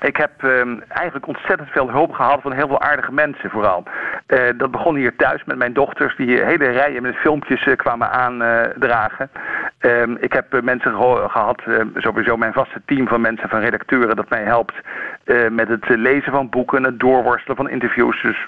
Ik 0.00 0.16
heb 0.16 0.42
uh, 0.42 0.50
eigenlijk 0.88 1.26
ontzettend 1.26 1.68
veel 1.68 1.90
hulp 1.90 2.12
gehad 2.12 2.42
van 2.42 2.52
heel 2.52 2.66
veel 2.66 2.80
aardige 2.80 3.12
mensen 3.12 3.50
vooral. 3.50 3.82
Uh, 4.26 4.38
dat 4.56 4.70
begon 4.70 4.96
hier 4.96 5.16
thuis 5.16 5.44
met 5.44 5.56
mijn 5.56 5.72
dochters 5.72 6.16
die 6.16 6.44
hele 6.44 6.68
rijen 6.70 7.02
met 7.02 7.14
filmpjes 7.14 7.66
uh, 7.66 7.76
kwamen 7.76 8.10
aandragen. 8.10 9.30
Ehm, 9.80 10.16
ik 10.20 10.32
heb 10.32 10.62
mensen 10.62 10.94
gehad, 11.30 11.62
sowieso 11.94 12.36
mijn 12.36 12.52
vaste 12.52 12.82
team 12.84 13.08
van 13.08 13.20
mensen, 13.20 13.48
van 13.48 13.60
redacteuren, 13.60 14.16
dat 14.16 14.28
mij 14.28 14.42
helpt 14.42 14.74
met 15.50 15.68
het 15.68 15.88
lezen 15.88 16.32
van 16.32 16.48
boeken, 16.48 16.84
het 16.84 17.00
doorworstelen 17.00 17.56
van 17.56 17.68
interviews. 17.68 18.22
Dus 18.22 18.46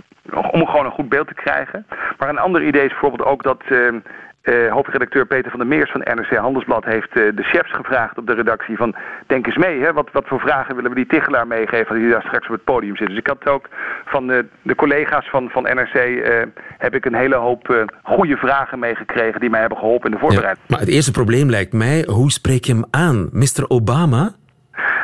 om 0.51 0.67
gewoon 0.67 0.85
een 0.85 0.91
goed 0.91 1.09
beeld 1.09 1.27
te 1.27 1.35
krijgen. 1.35 1.87
Maar 2.19 2.29
een 2.29 2.39
ander 2.39 2.63
idee 2.63 2.85
is 2.85 2.91
bijvoorbeeld 2.91 3.29
ook 3.29 3.43
dat 3.43 3.63
ehm, 3.69 3.99
uh, 4.43 4.73
hoofdredacteur 4.73 5.27
Peter 5.27 5.51
van 5.51 5.61
der 5.61 5.69
Meers 5.69 5.91
van 5.91 6.01
NRC 6.01 6.37
Handelsblad 6.37 6.85
heeft 6.85 7.17
uh, 7.17 7.37
de 7.37 7.43
chefs 7.43 7.73
gevraagd 7.73 8.19
op 8.19 8.27
de 8.27 8.35
redactie 8.35 8.77
van 8.77 8.95
denk 9.27 9.47
eens 9.47 9.57
mee, 9.57 9.81
hè, 9.81 9.93
wat, 9.93 10.09
wat 10.13 10.27
voor 10.27 10.41
vragen 10.41 10.75
willen 10.75 10.91
we 10.91 10.97
die 10.97 11.07
Tichelaar 11.07 11.47
meegeven 11.47 11.99
die 11.99 12.11
daar 12.11 12.23
straks 12.23 12.47
op 12.47 12.53
het 12.53 12.65
podium 12.65 12.97
zit. 12.97 13.09
Dus 13.09 13.17
ik 13.19 13.27
had 13.27 13.49
ook 13.49 13.69
van 14.05 14.27
de, 14.27 14.47
de 14.63 14.75
collega's 14.75 15.29
van, 15.31 15.49
van 15.51 15.63
NRC 15.63 15.95
uh, 15.95 16.41
eh, 16.41 16.49
heb 16.79 16.95
ik 16.95 17.05
een 17.05 17.15
hele 17.15 17.37
hoop 17.37 17.87
goede 18.03 18.37
vragen 18.37 18.79
meegekregen 18.79 19.41
die 19.41 19.51
mij 19.51 19.61
hebben 19.61 19.79
geholpen 19.79 20.11
in 20.11 20.15
de 20.15 20.21
voorbereiding. 20.21 20.65
Ja, 20.67 20.75
maar 20.75 20.85
het 20.85 20.95
eerste 20.95 21.11
probleem 21.11 21.51
lijkt 21.51 21.73
mij, 21.73 22.05
hoe 22.09 22.31
spreek 22.31 22.65
je 22.65 22.73
hem 22.73 22.85
aan? 22.91 23.29
Mr. 23.33 23.65
Obama? 23.69 24.35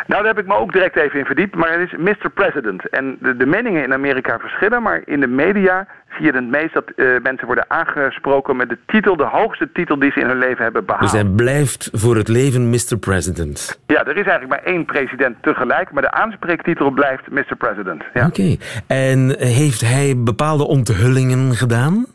Nou, 0.08 0.22
daar 0.22 0.34
heb 0.34 0.44
ik 0.44 0.50
me 0.50 0.56
ook 0.56 0.72
direct 0.72 0.96
even 0.96 1.18
in 1.18 1.24
verdiept. 1.24 1.54
Maar 1.54 1.80
het 1.80 1.92
is 1.92 1.98
Mr. 1.98 2.30
President. 2.30 2.88
En 2.88 3.16
de, 3.20 3.36
de 3.36 3.46
meningen 3.46 3.82
in 3.82 3.92
Amerika 3.92 4.38
verschillen. 4.38 4.82
Maar 4.82 5.02
in 5.04 5.20
de 5.20 5.26
media 5.26 5.86
zie 6.16 6.24
je 6.26 6.32
het 6.32 6.48
meest 6.48 6.74
dat 6.74 6.84
uh, 6.96 7.20
mensen 7.22 7.46
worden 7.46 7.64
aangesproken 7.68 8.56
met 8.56 8.68
de 8.68 8.78
titel, 8.86 9.16
de 9.16 9.24
hoogste 9.24 9.72
titel 9.72 9.98
die 9.98 10.12
ze 10.12 10.20
in 10.20 10.26
hun 10.26 10.38
leven 10.38 10.62
hebben 10.62 10.84
behaald. 10.84 11.02
Dus 11.02 11.20
hij 11.20 11.30
blijft 11.30 11.90
voor 11.92 12.16
het 12.16 12.28
leven 12.28 12.70
Mr. 12.70 12.96
President. 13.00 13.80
Ja, 13.86 14.00
er 14.04 14.16
is 14.16 14.26
eigenlijk 14.26 14.48
maar 14.48 14.72
één 14.74 14.84
president 14.84 15.36
tegelijk, 15.40 15.92
maar 15.92 16.02
de 16.02 16.10
aanspreektitel 16.10 16.90
blijft 16.90 17.30
Mr. 17.30 17.56
President. 17.58 18.02
Ja. 18.14 18.26
Oké. 18.26 18.56
En 18.86 19.34
heeft 19.38 19.80
hij 19.80 20.14
bepaalde 20.16 20.66
onthullingen 20.66 21.54
gedaan? 21.54 22.06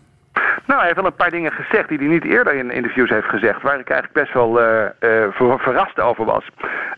Nou, 0.65 0.79
hij 0.79 0.83
heeft 0.83 0.95
wel 0.95 1.05
een 1.05 1.15
paar 1.15 1.29
dingen 1.29 1.51
gezegd 1.51 1.89
die 1.89 1.97
hij 1.97 2.07
niet 2.07 2.23
eerder 2.23 2.53
in 2.53 2.71
interviews 2.71 3.09
heeft 3.09 3.29
gezegd, 3.29 3.61
waar 3.61 3.79
ik 3.79 3.89
eigenlijk 3.89 4.19
best 4.23 4.33
wel 4.33 4.61
uh, 4.61 4.85
uh, 4.99 5.57
verrast 5.57 5.99
over 5.99 6.25
was. 6.25 6.47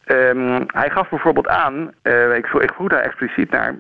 Um, 0.06 0.66
hij 0.68 0.90
gaf 0.90 1.10
bijvoorbeeld 1.10 1.48
aan, 1.48 1.92
uh, 2.04 2.36
ik, 2.36 2.48
ik 2.48 2.72
vroeg 2.74 2.88
daar 2.88 3.02
expliciet 3.02 3.52
naar, 3.52 3.76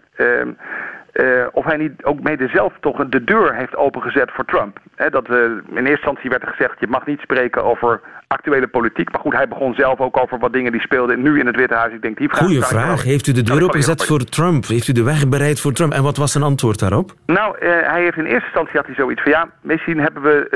uh, 1.13 1.47
of 1.51 1.65
hij 1.65 1.77
niet 1.77 2.03
ook 2.03 2.21
mede 2.21 2.47
zelf 2.47 2.73
toch 2.79 3.05
de 3.07 3.23
deur 3.23 3.55
heeft 3.55 3.75
opengezet 3.75 4.31
voor 4.31 4.45
Trump. 4.45 4.79
Dat, 5.09 5.29
in 5.29 5.61
eerste 5.67 5.89
instantie 5.89 6.29
werd 6.29 6.41
er 6.41 6.49
gezegd, 6.49 6.79
je 6.79 6.87
mag 6.87 7.05
niet 7.05 7.19
spreken 7.19 7.63
over 7.63 8.01
actuele 8.27 8.67
politiek. 8.67 9.11
Maar 9.11 9.21
goed, 9.21 9.33
hij 9.33 9.47
begon 9.47 9.73
zelf 9.73 9.99
ook 9.99 10.17
over 10.17 10.39
wat 10.39 10.53
dingen 10.53 10.71
die 10.71 10.81
speelden 10.81 11.21
nu 11.21 11.39
in 11.39 11.45
het 11.45 11.55
Witte 11.55 11.75
Huis. 11.75 11.93
Ik 11.93 12.01
denk, 12.01 12.17
die 12.17 12.29
vraag 12.29 12.39
Goeie 12.39 12.61
vraag. 12.61 13.03
Heeft 13.03 13.27
u 13.27 13.31
de 13.31 13.41
deur 13.41 13.63
opengezet 13.63 14.05
voor 14.05 14.23
Trump? 14.23 14.65
Heeft 14.65 14.87
u 14.87 14.93
de 14.93 15.03
weg 15.03 15.27
bereid 15.27 15.59
voor 15.59 15.71
Trump? 15.71 15.93
En 15.93 16.03
wat 16.03 16.17
was 16.17 16.31
zijn 16.31 16.43
antwoord 16.43 16.79
daarop? 16.79 17.13
Nou, 17.25 17.57
uh, 17.59 17.69
hij 17.69 18.01
heeft 18.01 18.17
in 18.17 18.25
eerste 18.25 18.45
instantie 18.45 18.77
had 18.77 18.85
hij 18.85 18.95
zoiets 18.95 19.21
van... 19.21 19.31
ja, 19.31 19.47
misschien 19.61 19.99
hebben 19.99 20.23
we, 20.23 20.47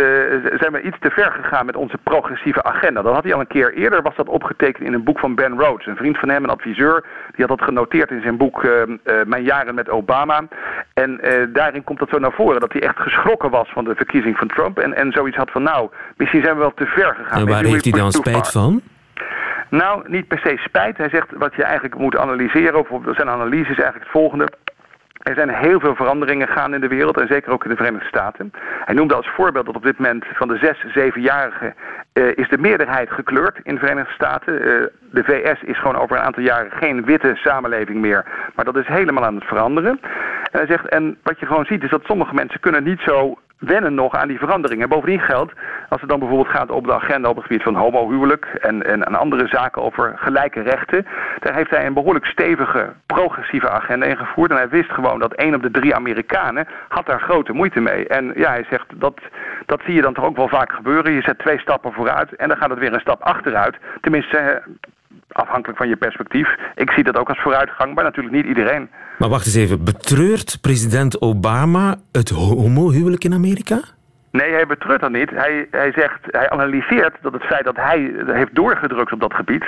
uh, 0.44 0.60
zijn 0.60 0.72
we 0.72 0.82
iets 0.82 0.98
te 1.00 1.10
ver 1.10 1.32
gegaan 1.32 1.66
met 1.66 1.76
onze 1.76 1.98
progressieve 2.04 2.64
agenda. 2.64 3.02
Dat 3.02 3.14
had 3.14 3.24
hij 3.24 3.34
al 3.34 3.40
een 3.40 3.48
keer 3.48 3.74
eerder, 3.74 4.02
was 4.02 4.16
dat 4.16 4.28
opgetekend 4.28 4.88
in 4.88 4.94
een 4.94 5.04
boek 5.04 5.20
van 5.20 5.36
Ben 5.36 5.58
Rhodes. 5.58 5.86
Een 5.86 5.96
vriend 5.96 6.18
van 6.18 6.30
hem, 6.30 6.44
een 6.44 6.50
adviseur, 6.50 7.04
die 7.36 7.46
had 7.46 7.58
dat 7.58 7.68
genoteerd 7.68 8.12
in 8.12 8.22
zijn 8.22 8.38
boek 8.38 8.64
uh, 8.64 8.72
Mijn 9.26 9.44
jaren 9.44 9.76
met 9.76 9.90
Obama. 9.90 10.42
En 10.94 11.20
daarin 11.54 11.84
komt 11.84 12.00
dat 12.00 12.10
zo 12.10 12.20
naar 12.20 12.32
voren, 12.32 12.60
dat 12.60 12.74
hij 12.74 12.82
echt 12.82 13.00
geschrokken 13.00 13.50
was 13.50 13.70
van 13.70 13.84
de 13.84 13.96
verkiezing 13.96 14.38
van 14.38 14.48
Trump. 14.48 14.80
En, 14.80 14.94
en 14.94 15.12
zoiets 15.12 15.38
had 15.38 15.52
van, 15.52 15.64
nou, 15.64 15.90
misschien 16.18 16.44
zijn 16.44 16.54
we 16.54 16.60
wel 16.60 16.74
te 16.76 16.86
ver 16.86 17.16
gegaan. 17.16 17.59
Waar 17.62 17.72
heeft 17.72 17.86
hij 17.86 18.00
dan 18.00 18.12
spijt 18.12 18.52
van? 18.52 18.82
Nou, 19.70 20.04
niet 20.08 20.28
per 20.28 20.40
se 20.40 20.58
spijt. 20.58 20.98
Hij 20.98 21.10
zegt 21.10 21.28
wat 21.38 21.56
je 21.56 21.64
eigenlijk 21.64 21.98
moet 21.98 22.18
analyseren, 22.18 22.80
of 22.80 22.88
zijn 23.16 23.30
analyse 23.30 23.72
is 23.72 23.78
eigenlijk 23.78 24.04
het 24.04 24.12
volgende. 24.12 24.50
Er 25.20 25.36
zijn 25.36 25.50
heel 25.50 25.80
veel 25.80 25.96
veranderingen 25.96 26.48
gaan 26.48 26.74
in 26.74 26.82
de 26.82 26.88
wereld 26.88 27.20
en 27.20 27.28
zeker 27.28 27.52
ook 27.52 27.64
in 27.64 27.70
de 27.70 27.76
Verenigde 27.76 28.08
Staten. 28.08 28.52
Hij 28.86 28.96
noemde 28.96 29.16
als 29.16 29.30
voorbeeld 29.36 29.66
dat 29.66 29.76
op 29.76 29.84
dit 29.84 29.98
moment 29.98 30.26
van 30.34 30.48
de 30.48 30.58
zes, 30.58 30.94
zevenjarigen 30.94 31.76
uh, 32.14 32.32
is 32.36 32.50
de 32.50 32.58
meerderheid 32.58 33.10
gekleurd 33.10 33.60
in 33.64 33.74
de 33.74 33.80
Verenigde 33.80 34.14
Staten. 34.14 34.54
Uh, 34.54 34.86
de 35.12 35.24
VS 35.24 35.62
is 35.64 35.80
gewoon 35.80 35.98
over 35.98 36.18
een 36.18 36.24
aantal 36.24 36.44
jaren 36.44 36.72
geen 36.72 37.06
witte 37.06 37.32
samenleving 37.36 38.00
meer, 38.00 38.26
maar 38.56 38.66
dat 38.66 38.76
is 38.76 38.88
helemaal 38.88 39.26
aan 39.26 39.36
het 39.36 39.44
veranderen. 39.44 40.00
En 40.52 40.60
hij 40.60 40.68
zegt, 40.68 40.88
en 40.88 41.18
wat 41.24 41.40
je 41.40 41.46
gewoon 41.46 41.66
ziet 41.66 41.84
is 41.84 41.90
dat 41.90 42.06
sommige 42.06 42.34
mensen 42.34 42.60
kunnen 42.60 42.84
niet 42.84 43.00
zo 43.00 43.38
wennen 43.60 43.94
nog 43.94 44.16
aan 44.16 44.28
die 44.28 44.38
veranderingen. 44.38 44.90
Bovendien 44.90 45.20
geldt, 45.20 45.54
als 45.90 46.02
het 46.02 46.10
dan 46.10 46.20
bijvoorbeeld 46.20 46.56
gaat 46.56 46.72
op 46.72 46.86
de 46.86 46.94
agenda 46.94 47.30
op 47.30 47.36
het 47.36 47.46
gebied 47.46 47.64
van 47.64 47.76
homohuwelijk 47.76 48.46
en, 48.46 48.86
en, 48.86 49.04
en 49.04 49.16
andere 49.16 49.48
zaken 49.48 49.82
over 49.82 50.14
gelijke 50.16 50.62
rechten, 50.62 51.06
daar 51.40 51.56
heeft 51.56 51.70
hij 51.70 51.86
een 51.86 51.94
behoorlijk 51.94 52.26
stevige 52.26 52.94
progressieve 53.06 53.70
agenda 53.70 54.06
ingevoerd. 54.06 54.52
En 54.52 54.58
hij 54.58 54.70
wist 54.70 54.92
gewoon 54.92 55.20
dat 55.20 55.34
één 55.34 55.56
op 55.56 55.62
de 55.62 55.72
drie 55.72 55.96
Amerikanen 55.96 56.68
had 56.88 57.06
daar 57.06 57.22
grote 57.22 57.54
moeite 57.54 57.80
mee. 57.80 58.08
En 58.08 58.32
ja, 58.36 58.50
hij 58.50 58.66
zegt 58.70 58.86
dat, 58.96 59.20
dat 59.66 59.82
zie 59.86 59.94
je 59.94 60.02
dan 60.02 60.14
toch 60.14 60.26
ook 60.26 60.38
wel 60.38 60.48
vaak 60.48 60.72
gebeuren. 60.72 61.12
Je 61.12 61.22
zet 61.22 61.40
twee 61.40 61.60
stappen 61.60 61.94
vooruit 61.94 62.36
en 62.36 62.48
dan 62.48 62.58
gaat 62.58 62.70
het 62.70 62.80
weer 62.80 62.94
een 62.94 63.00
stap 63.00 63.22
achteruit. 63.22 63.78
Tenminste, 64.02 64.62
afhankelijk 65.28 65.78
van 65.78 65.88
je 65.88 65.96
perspectief. 65.96 66.48
Ik 66.76 66.92
zie 66.92 67.04
dat 67.04 67.18
ook 67.18 67.30
als 67.30 67.42
vooruitgang, 67.42 67.96
maar 67.96 68.04
natuurlijk 68.04 68.36
niet 68.36 68.46
iedereen. 68.46 68.90
Maar 69.18 69.30
wacht 69.30 69.46
eens 69.46 69.56
even, 69.56 69.84
betreurt 69.84 70.58
president 70.62 71.22
Obama 71.22 71.96
het 72.12 72.30
homohuwelijk 72.30 73.24
in 73.24 73.34
Amerika? 73.34 73.80
Nee, 74.32 74.52
hij 74.52 74.66
betreurt 74.66 75.02
dat 75.02 75.12
niet. 75.12 75.30
Hij, 75.30 75.68
hij 75.72 75.92
zegt, 75.92 76.20
hij 76.22 76.50
analyseert 76.50 77.16
dat 77.22 77.34
het 77.34 77.44
feit 77.44 77.64
dat 77.64 77.76
hij 77.76 78.14
heeft 78.26 78.56
doorgedrukt 78.56 79.12
op 79.12 79.20
dat 79.20 79.34
gebied, 79.34 79.66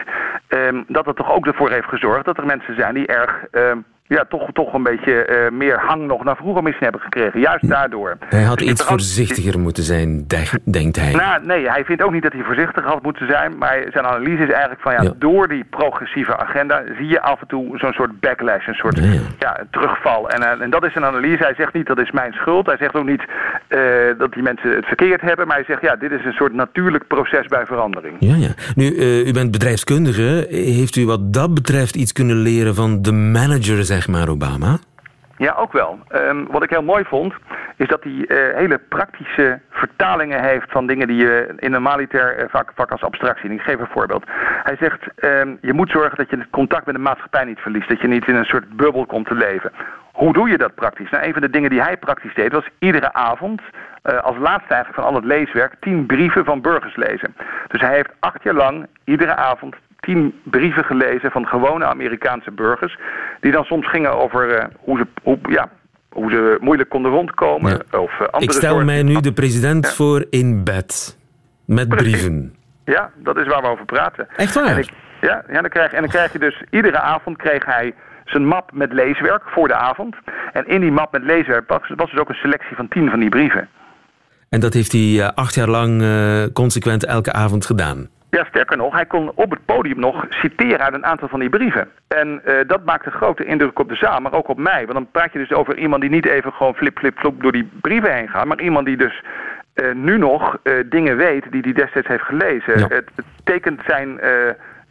um, 0.49 0.83
dat 0.87 1.05
het 1.05 1.15
toch 1.15 1.31
ook 1.31 1.47
ervoor 1.47 1.71
heeft 1.71 1.87
gezorgd 1.87 2.25
dat 2.25 2.37
er 2.37 2.45
mensen 2.45 2.75
zijn 2.75 2.93
die 2.93 3.07
erg 3.07 3.45
um, 3.51 3.85
ja, 4.15 4.25
toch, 4.29 4.49
toch 4.53 4.73
een 4.73 4.83
beetje 4.83 5.27
uh, 5.29 5.57
meer 5.57 5.79
hang 5.79 6.07
nog 6.07 6.23
naar 6.23 6.35
vroeger 6.35 6.63
misschien 6.63 6.83
hebben 6.83 7.01
gekregen. 7.01 7.39
Juist 7.39 7.69
daardoor. 7.69 8.17
Hij 8.29 8.43
had 8.43 8.57
dus 8.57 8.67
iets 8.67 8.83
voorzichtiger 8.83 9.59
moeten 9.59 9.83
zijn, 9.83 10.27
denkt 10.63 10.95
hij. 10.95 11.13
Nou, 11.13 11.45
nee, 11.45 11.69
hij 11.69 11.85
vindt 11.85 12.03
ook 12.03 12.11
niet 12.11 12.23
dat 12.23 12.33
hij 12.33 12.43
voorzichtig 12.43 12.83
had 12.83 13.01
moeten 13.01 13.27
zijn. 13.27 13.57
Maar 13.57 13.85
zijn 13.91 14.05
analyse 14.05 14.43
is 14.43 14.51
eigenlijk 14.51 14.81
van 14.81 14.93
ja, 14.93 15.01
ja. 15.01 15.11
door 15.17 15.47
die 15.47 15.63
progressieve 15.63 16.37
agenda 16.37 16.83
zie 16.97 17.07
je 17.07 17.21
af 17.21 17.41
en 17.41 17.47
toe 17.47 17.77
zo'n 17.77 17.93
soort 17.93 18.19
backlash, 18.19 18.67
een 18.67 18.73
soort 18.73 18.97
ja, 18.97 19.21
ja 19.39 19.63
terugval. 19.71 20.29
En, 20.29 20.41
uh, 20.41 20.63
en 20.63 20.69
dat 20.69 20.85
is 20.85 20.95
een 20.95 21.05
analyse. 21.05 21.43
Hij 21.43 21.55
zegt 21.57 21.73
niet 21.73 21.87
dat 21.87 21.99
is 21.99 22.11
mijn 22.11 22.33
schuld. 22.33 22.65
Hij 22.65 22.77
zegt 22.77 22.95
ook 22.95 23.05
niet 23.05 23.23
uh, 23.69 23.79
dat 24.17 24.33
die 24.33 24.43
mensen 24.43 24.75
het 24.75 24.85
verkeerd 24.85 25.21
hebben. 25.21 25.47
Maar 25.47 25.55
hij 25.55 25.65
zegt 25.65 25.81
ja, 25.81 25.95
dit 25.95 26.11
is 26.11 26.25
een 26.25 26.33
soort 26.33 26.53
natuurlijk 26.53 27.07
proces 27.07 27.47
bij 27.47 27.65
verandering. 27.65 28.15
Ja, 28.19 28.35
ja. 28.35 28.49
Nu, 28.75 28.85
u 29.25 29.31
bent 29.31 29.51
bedrijfskundige. 29.51 30.45
Heeft 30.49 30.95
u 30.95 31.05
wat 31.05 31.33
dat 31.33 31.53
betreft 31.53 31.95
iets 31.95 32.13
kunnen 32.13 32.35
leren 32.35 32.75
van 32.75 33.01
de 33.01 33.11
manager, 33.11 33.83
zeg 33.83 34.00
maar, 34.07 34.29
Obama? 34.29 34.77
Ja, 35.37 35.53
ook 35.57 35.71
wel. 35.71 35.99
Um, 36.15 36.47
wat 36.51 36.63
ik 36.63 36.69
heel 36.69 36.83
mooi 36.83 37.03
vond, 37.03 37.33
is 37.75 37.87
dat 37.87 38.03
hij 38.03 38.11
uh, 38.11 38.55
hele 38.55 38.77
praktische 38.77 39.59
vertalingen 39.69 40.43
heeft 40.43 40.71
van 40.71 40.87
dingen 40.87 41.07
die 41.07 41.17
je 41.17 41.53
in 41.57 41.73
een 41.73 41.81
malitair 41.81 42.47
vak, 42.49 42.71
vak 42.75 42.91
als 42.91 43.03
abstractie. 43.03 43.49
Ik 43.49 43.61
geef 43.61 43.79
een 43.79 43.87
voorbeeld. 43.91 44.23
Hij 44.63 44.75
zegt, 44.79 45.01
um, 45.23 45.57
je 45.61 45.73
moet 45.73 45.89
zorgen 45.89 46.17
dat 46.17 46.29
je 46.29 46.37
het 46.37 46.49
contact 46.49 46.85
met 46.85 46.95
de 46.95 47.01
maatschappij 47.01 47.43
niet 47.43 47.59
verliest. 47.59 47.89
Dat 47.89 48.01
je 48.01 48.07
niet 48.07 48.27
in 48.27 48.35
een 48.35 48.45
soort 48.45 48.69
bubbel 48.69 49.05
komt 49.05 49.27
te 49.27 49.35
leven. 49.35 49.71
Hoe 50.11 50.33
doe 50.33 50.49
je 50.49 50.57
dat 50.57 50.75
praktisch? 50.75 51.09
Nou, 51.09 51.25
een 51.25 51.33
van 51.33 51.41
de 51.41 51.49
dingen 51.49 51.69
die 51.69 51.81
hij 51.81 51.97
praktisch 51.97 52.33
deed 52.33 52.51
was 52.51 52.69
iedere 52.79 53.13
avond, 53.13 53.61
uh, 54.03 54.17
als 54.17 54.37
laatste 54.37 54.73
eigenlijk 54.73 54.95
van 54.95 55.03
al 55.03 55.15
het 55.15 55.25
leeswerk, 55.25 55.75
tien 55.79 56.05
brieven 56.05 56.45
van 56.45 56.61
burgers 56.61 56.95
lezen. 56.95 57.35
Dus 57.67 57.81
hij 57.81 57.93
heeft 57.93 58.11
acht 58.19 58.43
jaar 58.43 58.53
lang 58.53 58.87
iedere 59.03 59.35
avond 59.35 59.75
tien 60.01 60.33
brieven 60.43 60.83
gelezen 60.83 61.31
van 61.31 61.47
gewone 61.47 61.85
Amerikaanse 61.85 62.51
burgers. 62.51 62.97
Die 63.39 63.51
dan 63.51 63.63
soms 63.63 63.89
gingen 63.89 64.19
over 64.19 64.57
uh, 64.57 64.63
hoe, 64.77 64.97
ze, 64.97 65.07
hoe, 65.23 65.39
ja, 65.49 65.69
hoe 66.09 66.31
ze 66.31 66.57
moeilijk 66.59 66.89
konden 66.89 67.11
rondkomen. 67.11 67.81
Ja. 67.91 67.99
Of, 67.99 68.11
uh, 68.11 68.19
andere 68.19 68.43
Ik 68.43 68.51
stel 68.51 68.69
soorten... 68.69 68.85
mij 68.85 69.03
nu 69.03 69.19
de 69.19 69.33
president 69.33 69.85
ja. 69.85 69.91
voor 69.91 70.25
in 70.29 70.63
bed. 70.63 71.17
Met 71.65 71.89
brieven. 71.89 72.55
Ja, 72.85 73.11
dat 73.15 73.37
is 73.37 73.47
waar 73.47 73.61
we 73.61 73.67
over 73.67 73.85
praten. 73.85 74.27
Echt 74.35 74.53
waar? 74.53 74.65
En 74.65 74.77
ik, 74.77 74.89
ja, 75.21 75.43
ja 75.51 75.61
dan 75.61 75.69
krijg, 75.69 75.91
en 75.91 76.01
dan 76.01 76.09
krijg 76.09 76.31
je 76.33 76.39
dus 76.39 76.63
iedere 76.69 76.99
avond 76.99 77.37
kreeg 77.37 77.65
hij 77.65 77.93
zijn 78.25 78.45
map 78.45 78.71
met 78.73 78.93
leeswerk 78.93 79.43
voor 79.45 79.67
de 79.67 79.73
avond. 79.73 80.15
En 80.53 80.67
in 80.67 80.81
die 80.81 80.91
map 80.91 81.11
met 81.11 81.23
leeswerk 81.23 81.69
was, 81.69 81.93
was 81.95 82.09
dus 82.11 82.19
ook 82.19 82.29
een 82.29 82.35
selectie 82.35 82.75
van 82.75 82.87
tien 82.87 83.09
van 83.09 83.19
die 83.19 83.29
brieven. 83.29 83.67
En 84.49 84.59
dat 84.59 84.73
heeft 84.73 84.91
hij 84.91 85.01
uh, 85.01 85.29
acht 85.35 85.55
jaar 85.55 85.67
lang 85.67 86.01
uh, 86.01 86.43
consequent 86.53 87.05
elke 87.05 87.33
avond 87.33 87.65
gedaan? 87.65 88.09
Ja, 88.31 88.45
sterker 88.45 88.77
nog, 88.77 88.93
hij 88.93 89.05
kon 89.05 89.31
op 89.35 89.49
het 89.49 89.65
podium 89.65 89.99
nog 89.99 90.25
citeren 90.29 90.79
uit 90.79 90.93
een 90.93 91.05
aantal 91.05 91.27
van 91.27 91.39
die 91.39 91.49
brieven. 91.49 91.89
En 92.07 92.41
uh, 92.45 92.55
dat 92.67 92.85
maakte 92.85 93.07
een 93.07 93.15
grote 93.15 93.45
indruk 93.45 93.79
op 93.79 93.89
de 93.89 93.95
zaal, 93.95 94.19
maar 94.19 94.33
ook 94.33 94.47
op 94.47 94.57
mij. 94.57 94.81
Want 94.85 94.93
dan 94.93 95.11
praat 95.11 95.33
je 95.33 95.39
dus 95.39 95.53
over 95.53 95.77
iemand 95.77 96.01
die 96.01 96.09
niet 96.09 96.25
even 96.27 96.53
gewoon 96.53 96.75
flip, 96.75 96.97
flip, 96.99 97.17
flop 97.17 97.41
door 97.41 97.51
die 97.51 97.69
brieven 97.81 98.13
heen 98.13 98.29
gaat, 98.29 98.45
maar 98.45 98.61
iemand 98.61 98.85
die 98.85 98.97
dus 98.97 99.23
uh, 99.75 99.93
nu 99.93 100.17
nog 100.17 100.57
uh, 100.63 100.73
dingen 100.85 101.17
weet 101.17 101.51
die 101.51 101.61
hij 101.61 101.73
destijds 101.73 102.07
heeft 102.07 102.23
gelezen. 102.23 102.79
Ja. 102.79 102.87
Het, 102.87 103.09
tekent 103.43 103.81
zijn 103.85 104.19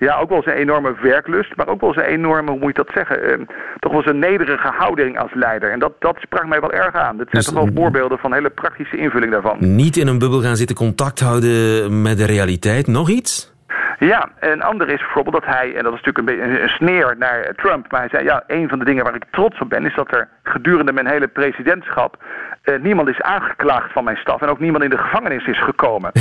ja, 0.00 0.18
ook 0.18 0.28
wel 0.28 0.42
zijn 0.42 0.56
enorme 0.56 0.94
werklust, 1.02 1.56
maar 1.56 1.68
ook 1.68 1.80
wel 1.80 1.92
zijn 1.92 2.06
enorme, 2.06 2.50
hoe 2.50 2.58
moet 2.58 2.76
je 2.76 2.82
dat 2.84 2.94
zeggen, 2.94 3.40
uh, 3.40 3.46
toch 3.78 3.92
wel 3.92 4.02
zijn 4.02 4.18
nederige 4.18 4.68
houding 4.68 5.18
als 5.18 5.30
leider. 5.34 5.70
En 5.70 5.78
dat, 5.78 5.92
dat 5.98 6.16
sprak 6.20 6.46
mij 6.46 6.60
wel 6.60 6.72
erg 6.72 6.94
aan. 6.94 7.16
Dat 7.16 7.26
zijn 7.30 7.42
dus, 7.42 7.52
toch 7.52 7.64
wel 7.64 7.74
voorbeelden 7.74 8.18
van 8.18 8.32
hele 8.32 8.50
praktische 8.50 8.96
invulling 8.96 9.32
daarvan. 9.32 9.56
Niet 9.58 9.96
in 9.96 10.06
een 10.06 10.18
bubbel 10.18 10.40
gaan 10.40 10.56
zitten 10.56 10.76
contact 10.76 11.20
houden 11.20 12.02
met 12.02 12.18
de 12.18 12.24
realiteit. 12.24 12.86
Nog 12.86 13.08
iets? 13.08 13.52
Ja, 14.00 14.28
een 14.38 14.62
ander 14.62 14.88
is 14.88 15.00
bijvoorbeeld 15.00 15.44
dat 15.44 15.54
hij, 15.54 15.76
en 15.76 15.82
dat 15.84 15.92
is 15.92 16.02
natuurlijk 16.02 16.18
een 16.18 16.24
beetje 16.24 16.62
een 16.62 16.68
sneer 16.68 17.14
naar 17.18 17.52
Trump, 17.56 17.90
maar 17.90 18.00
hij 18.00 18.08
zei, 18.08 18.24
ja, 18.24 18.42
een 18.46 18.68
van 18.68 18.78
de 18.78 18.84
dingen 18.84 19.04
waar 19.04 19.14
ik 19.14 19.24
trots 19.30 19.58
op 19.58 19.68
ben, 19.68 19.86
is 19.86 19.94
dat 19.94 20.14
er 20.14 20.28
gedurende 20.42 20.92
mijn 20.92 21.06
hele 21.06 21.28
presidentschap 21.28 22.16
uh, 22.64 22.80
niemand 22.80 23.08
is 23.08 23.20
aangeklaagd 23.20 23.92
van 23.92 24.04
mijn 24.04 24.16
staf 24.16 24.42
en 24.42 24.48
ook 24.48 24.58
niemand 24.58 24.84
in 24.84 24.90
de 24.90 24.98
gevangenis 24.98 25.46
is 25.46 25.62
gekomen. 25.62 26.12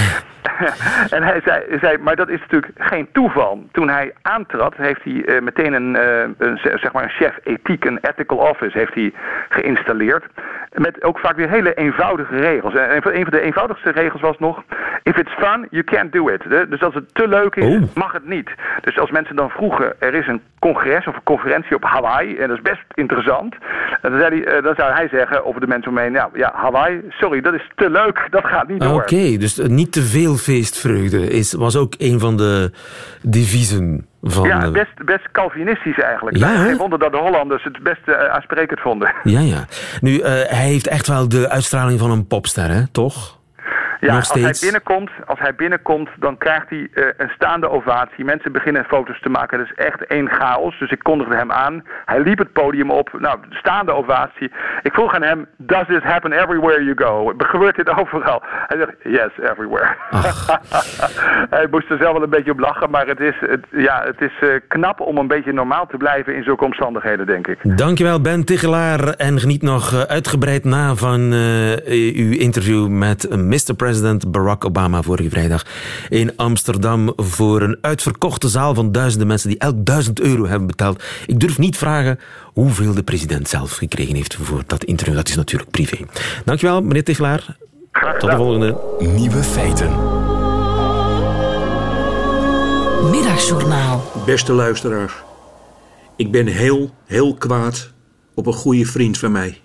en 1.15 1.23
hij 1.23 1.41
zei, 1.45 1.77
zei, 1.81 1.97
maar 1.97 2.15
dat 2.15 2.29
is 2.29 2.39
natuurlijk 2.39 2.71
geen 2.77 3.07
toeval. 3.11 3.63
Toen 3.71 3.89
hij 3.89 4.13
aantrad, 4.21 4.75
heeft 4.75 5.03
hij 5.03 5.13
uh, 5.13 5.41
meteen 5.41 5.73
een, 5.73 5.95
uh, 5.95 6.21
een, 6.37 6.57
zeg 6.57 6.91
maar 6.91 7.03
een 7.03 7.09
chef 7.09 7.39
ethiek, 7.43 7.85
een 7.85 7.99
ethical 8.01 8.37
office, 8.37 8.77
heeft 8.77 8.93
hij 8.93 9.13
geïnstalleerd. 9.49 10.25
Met 10.73 11.03
ook 11.03 11.19
vaak 11.19 11.35
weer 11.35 11.49
hele 11.49 11.73
eenvoudige 11.73 12.35
regels. 12.35 12.73
En 12.73 12.95
een 12.95 13.23
van 13.23 13.31
de 13.31 13.41
eenvoudigste 13.41 13.91
regels 13.91 14.21
was 14.21 14.37
nog, 14.39 14.63
if 15.03 15.17
it's 15.17 15.33
fun, 15.33 15.67
you 15.69 15.83
can't 15.83 16.11
do 16.11 16.27
it. 16.27 16.43
Dus 16.69 16.81
als 16.81 16.93
het 16.93 17.15
te 17.15 17.27
leuk 17.27 17.55
is, 17.55 17.65
oh. 17.69 17.95
mag 17.95 18.11
het 18.11 18.27
niet. 18.27 18.49
Dus 18.81 18.99
als 18.99 19.11
mensen 19.11 19.35
dan 19.35 19.49
vroegen, 19.49 20.01
er 20.01 20.13
is 20.13 20.27
een 20.27 20.41
congres 20.59 21.07
of 21.07 21.15
een 21.15 21.23
conferentie 21.23 21.75
op 21.75 21.83
Hawaii, 21.83 22.37
en 22.37 22.47
dat 22.47 22.57
is 22.57 22.63
best 22.63 22.83
interessant. 22.93 23.55
Dan, 24.01 24.19
zei 24.19 24.41
hij, 24.41 24.61
dan 24.61 24.75
zou 24.75 24.91
hij 24.91 25.07
zeggen, 25.07 25.45
of 25.45 25.55
de 25.55 25.67
mensen 25.67 25.91
omheen, 25.91 26.11
nou 26.11 26.29
ja, 26.33 26.51
Hawaii, 26.55 27.01
sorry, 27.09 27.41
dat 27.41 27.53
is 27.53 27.69
te 27.75 27.89
leuk, 27.89 28.27
dat 28.29 28.45
gaat 28.45 28.67
niet 28.67 28.81
door. 28.81 28.93
Oké, 28.93 29.13
okay, 29.13 29.37
dus 29.37 29.57
niet 29.57 29.91
te 29.91 30.01
veel 30.01 30.35
feestvreugde 30.35 31.29
is, 31.29 31.53
was 31.53 31.75
ook 31.75 31.93
een 31.97 32.19
van 32.19 32.37
de 32.37 32.71
deviezen 33.21 34.07
van... 34.21 34.47
Ja, 34.47 34.71
best, 34.71 35.05
best 35.05 35.31
Calvinistisch 35.31 35.99
eigenlijk. 35.99 36.37
Ja, 36.37 36.47
Geen 36.47 36.77
wonder 36.77 36.99
dat 36.99 37.11
de 37.11 37.17
Hollanders 37.17 37.63
het 37.63 37.83
best 37.83 38.01
uh, 38.05 38.15
aansprekend 38.15 38.79
vonden. 38.79 39.13
Ja, 39.23 39.39
ja. 39.39 39.65
Nu, 40.01 40.11
uh, 40.11 40.23
hij 40.25 40.67
heeft 40.67 40.87
echt 40.87 41.07
wel 41.07 41.29
de 41.29 41.49
uitstraling 41.49 41.99
van 41.99 42.11
een 42.11 42.27
popster, 42.27 42.69
hè? 42.69 42.87
toch? 42.91 43.38
Ja, 43.99 44.15
als 44.15 44.31
hij, 44.31 44.55
binnenkomt, 44.61 45.11
als 45.25 45.39
hij 45.39 45.55
binnenkomt, 45.55 46.09
dan 46.19 46.37
krijgt 46.37 46.69
hij 46.69 46.77
uh, 46.79 47.05
een 47.17 47.29
staande 47.29 47.69
ovatie. 47.69 48.25
Mensen 48.25 48.51
beginnen 48.51 48.83
foto's 48.83 49.21
te 49.21 49.29
maken. 49.29 49.57
Dat 49.57 49.67
is 49.67 49.85
echt 49.85 50.05
één 50.05 50.29
chaos. 50.29 50.79
Dus 50.79 50.91
ik 50.91 50.99
kondigde 50.99 51.35
hem 51.35 51.51
aan. 51.51 51.83
Hij 52.05 52.19
liep 52.21 52.37
het 52.37 52.53
podium 52.53 52.91
op. 52.91 53.09
Nou, 53.19 53.39
staande 53.49 53.91
ovatie. 53.91 54.51
Ik 54.81 54.93
vroeg 54.93 55.13
aan 55.13 55.21
hem, 55.21 55.47
does 55.57 55.87
this 55.87 56.03
happen 56.03 56.31
everywhere 56.31 56.83
you 56.83 56.95
go? 56.95 57.33
Gebeurt 57.37 57.75
dit 57.75 57.89
overal? 57.97 58.43
Hij 58.67 58.77
zegt, 58.77 58.95
yes, 59.03 59.49
everywhere. 59.51 59.95
hij 61.57 61.67
moest 61.71 61.89
er 61.89 61.97
zelf 61.97 62.13
wel 62.13 62.23
een 62.23 62.29
beetje 62.29 62.51
op 62.51 62.59
lachen. 62.59 62.89
Maar 62.89 63.07
het 63.07 63.19
is, 63.19 63.35
het, 63.39 63.65
ja, 63.71 64.03
het 64.05 64.21
is 64.21 64.33
uh, 64.41 64.55
knap 64.67 64.99
om 64.99 65.17
een 65.17 65.27
beetje 65.27 65.53
normaal 65.53 65.87
te 65.87 65.97
blijven 65.97 66.35
in 66.35 66.43
zulke 66.43 66.65
omstandigheden, 66.65 67.25
denk 67.25 67.47
ik. 67.47 67.77
Dankjewel, 67.77 68.21
Ben 68.21 68.45
Tigelaar. 68.45 68.99
En 69.09 69.39
geniet 69.39 69.61
nog 69.61 70.05
uitgebreid 70.07 70.63
na 70.63 70.95
van 70.95 71.33
uh, 71.33 71.71
uw 72.15 72.31
interview 72.31 72.87
met 72.87 73.29
Mr. 73.29 73.75
President 73.75 73.88
president 73.89 74.31
Barack 74.31 74.65
Obama 74.65 75.01
vorige 75.01 75.29
vrijdag 75.29 75.65
in 76.09 76.35
Amsterdam 76.35 77.13
voor 77.15 77.61
een 77.61 77.77
uitverkochte 77.81 78.47
zaal 78.47 78.73
van 78.73 78.91
duizenden 78.91 79.27
mensen 79.27 79.49
die 79.49 79.57
elk 79.57 79.85
duizend 79.85 80.19
euro 80.19 80.47
hebben 80.47 80.67
betaald. 80.67 81.03
Ik 81.25 81.39
durf 81.39 81.57
niet 81.57 81.77
vragen 81.77 82.19
hoeveel 82.53 82.93
de 82.93 83.03
president 83.03 83.49
zelf 83.49 83.71
gekregen 83.71 84.15
heeft 84.15 84.35
voor 84.41 84.63
dat 84.67 84.83
interview. 84.83 85.15
Dat 85.15 85.27
is 85.29 85.35
natuurlijk 85.35 85.71
privé. 85.71 85.97
Dankjewel, 86.45 86.81
meneer 86.81 87.03
Tichelaar. 87.03 87.57
Tot 88.17 88.29
de 88.29 88.35
volgende. 88.35 88.77
Nieuwe 88.99 89.43
feiten. 89.43 89.89
Middagjournaal. 93.11 94.11
Beste 94.25 94.53
luisteraars. 94.53 95.13
Ik 96.15 96.31
ben 96.31 96.47
heel, 96.47 96.89
heel 97.05 97.33
kwaad 97.33 97.91
op 98.33 98.45
een 98.45 98.53
goede 98.53 98.85
vriend 98.85 99.17
van 99.17 99.31
mij. 99.31 99.61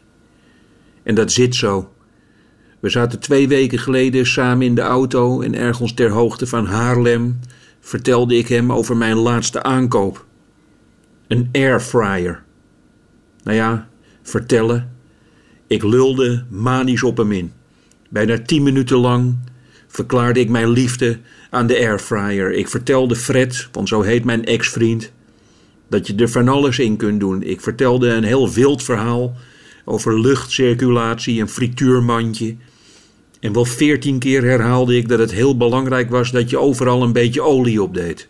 En 1.03 1.15
dat 1.15 1.33
zit 1.33 1.55
zo. 1.55 1.94
We 2.85 2.91
zaten 2.91 3.21
twee 3.21 3.49
weken 3.49 3.79
geleden 3.79 4.27
samen 4.27 4.67
in 4.67 4.75
de 4.75 4.81
auto 4.81 5.41
en 5.41 5.55
ergens 5.55 5.95
ter 5.95 6.11
hoogte 6.11 6.47
van 6.47 6.67
Haarlem 6.67 7.41
vertelde 7.81 8.37
ik 8.37 8.49
hem 8.49 8.73
over 8.73 8.97
mijn 8.97 9.17
laatste 9.17 9.63
aankoop. 9.63 10.25
Een 11.29 11.49
airfryer. 11.53 12.43
Nou 13.43 13.57
ja, 13.57 13.89
vertellen. 14.23 14.97
Ik 15.67 15.83
lulde 15.83 16.45
manisch 16.51 17.03
op 17.03 17.17
hem 17.17 17.33
in. 17.33 17.53
Bijna 18.09 18.39
tien 18.39 18.63
minuten 18.63 18.97
lang 18.97 19.37
verklaarde 19.87 20.41
ik 20.41 20.49
mijn 20.49 20.69
liefde 20.69 21.19
aan 21.51 21.67
de 21.67 21.77
airfryer. 21.77 22.53
Ik 22.53 22.69
vertelde 22.69 23.17
Fred, 23.17 23.69
want 23.73 23.89
zo 23.89 24.03
heet 24.03 24.25
mijn 24.25 24.45
ex-vriend, 24.45 25.13
dat 25.89 26.07
je 26.07 26.15
er 26.15 26.29
van 26.29 26.49
alles 26.49 26.79
in 26.79 26.97
kunt 26.97 27.21
doen. 27.21 27.43
Ik 27.43 27.61
vertelde 27.61 28.09
een 28.09 28.25
heel 28.25 28.51
wild 28.51 28.83
verhaal 28.83 29.37
over 29.85 30.21
luchtcirculatie, 30.21 31.41
een 31.41 31.49
frituurmandje 31.49 32.57
En 33.45 33.53
wel 33.53 33.65
veertien 33.65 34.19
keer 34.19 34.43
herhaalde 34.43 34.97
ik 34.97 35.09
dat 35.09 35.19
het 35.19 35.33
heel 35.33 35.57
belangrijk 35.57 36.11
was 36.11 36.31
dat 36.31 36.51
je 36.51 36.59
overal 36.59 37.03
een 37.03 37.13
beetje 37.13 37.43
olie 37.43 37.83
op 37.83 37.95
deed. 37.95 38.29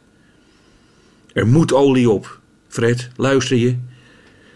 Er 1.33 1.47
moet 1.47 1.73
olie 1.73 2.11
op. 2.11 2.41
Fred, 2.69 3.11
luister 3.17 3.57
je? 3.57 3.77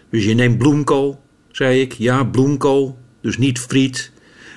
Dus 0.09 0.25
je 0.25 0.33
neemt 0.33 0.57
bloemkool, 0.57 1.21
zei 1.51 1.81
ik. 1.81 1.93
Ja, 1.93 2.23
bloemkool. 2.23 2.97
Dus 3.21 3.37
niet 3.37 3.59
friet, 3.59 4.11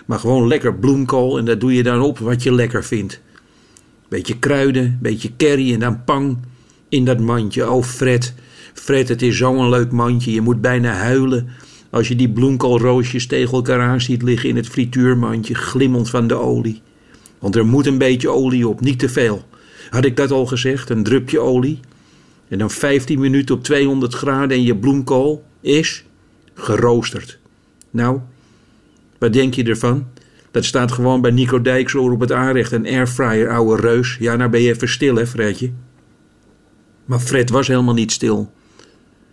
maar 0.07 0.19
gewoon 0.19 0.47
lekker 0.47 0.75
bloemkool. 0.75 1.39
En 1.39 1.45
daar 1.45 1.59
doe 1.59 1.75
je 1.75 1.83
dan 1.83 2.01
op 2.01 2.19
wat 2.19 2.43
je 2.43 2.55
lekker 2.55 2.85
vindt. 2.85 3.21
Beetje 4.09 4.39
kruiden, 4.39 4.99
beetje 5.03 5.31
curry 5.37 5.73
en 5.73 5.81
dan 5.81 6.05
pang 6.05 6.39
in 6.89 7.05
dat 7.05 7.21
mandje. 7.21 7.71
Oh, 7.71 7.83
Fred, 7.83 8.35
Fred, 8.75 9.09
het 9.09 9.23
is 9.23 9.37
zo'n 9.37 9.69
leuk 9.69 9.91
mandje. 9.91 10.33
Je 10.33 10.41
moet 10.41 10.61
bijna 10.61 10.93
huilen 10.93 11.49
als 11.93 12.09
je 12.09 12.17
die 12.17 12.31
bloemkoolroosjes 12.31 13.27
tegen 13.27 13.53
elkaar 13.53 13.81
aan 13.81 14.01
ziet 14.01 14.23
liggen 14.23 14.49
in 14.49 14.57
het 14.57 14.69
frituurmandje, 14.69 15.55
glimmend 15.55 16.11
van 16.11 16.27
de 16.27 16.35
olie. 16.35 16.83
Want 17.39 17.57
er 17.57 17.67
moet 17.67 17.87
een 17.87 17.99
beetje 17.99 18.29
olie 18.29 18.69
op, 18.69 18.81
niet 18.81 18.99
te 18.99 19.09
veel. 19.09 19.45
Had 19.91 20.05
ik 20.05 20.17
dat 20.17 20.31
al 20.31 20.47
gezegd, 20.47 20.91
een 20.91 21.03
drupje 21.03 21.41
olie? 21.41 21.81
En 22.49 22.59
dan 22.59 22.71
15 22.71 23.19
minuten 23.19 23.55
op 23.55 23.65
200 23.65 24.15
graden 24.15 24.57
en 24.57 24.63
je 24.63 24.77
bloemkool 24.77 25.45
is 25.61 26.05
geroosterd. 26.55 27.39
Nou, 27.91 28.21
wat 29.19 29.33
denk 29.33 29.55
je 29.55 29.65
ervan? 29.65 30.07
Dat 30.51 30.65
staat 30.65 30.93
gewoon 30.93 31.21
bij 31.21 31.31
Nico 31.31 31.63
Dijksoor 31.63 32.13
op 32.13 32.21
het 32.21 32.33
aanrecht, 32.33 32.73
een 32.73 32.87
airfryer, 32.87 33.51
ouwe 33.51 33.81
reus. 33.81 34.17
Ja, 34.21 34.37
nou 34.37 34.51
ben 34.51 34.61
je 34.61 34.73
even 34.73 34.89
stil, 34.89 35.17
hè, 35.17 35.27
Fredje? 35.27 35.71
Maar 37.05 37.21
Fred 37.21 37.51
was 37.51 37.69
helemaal 37.69 37.95
niet 37.95 38.13
stil. 38.13 38.53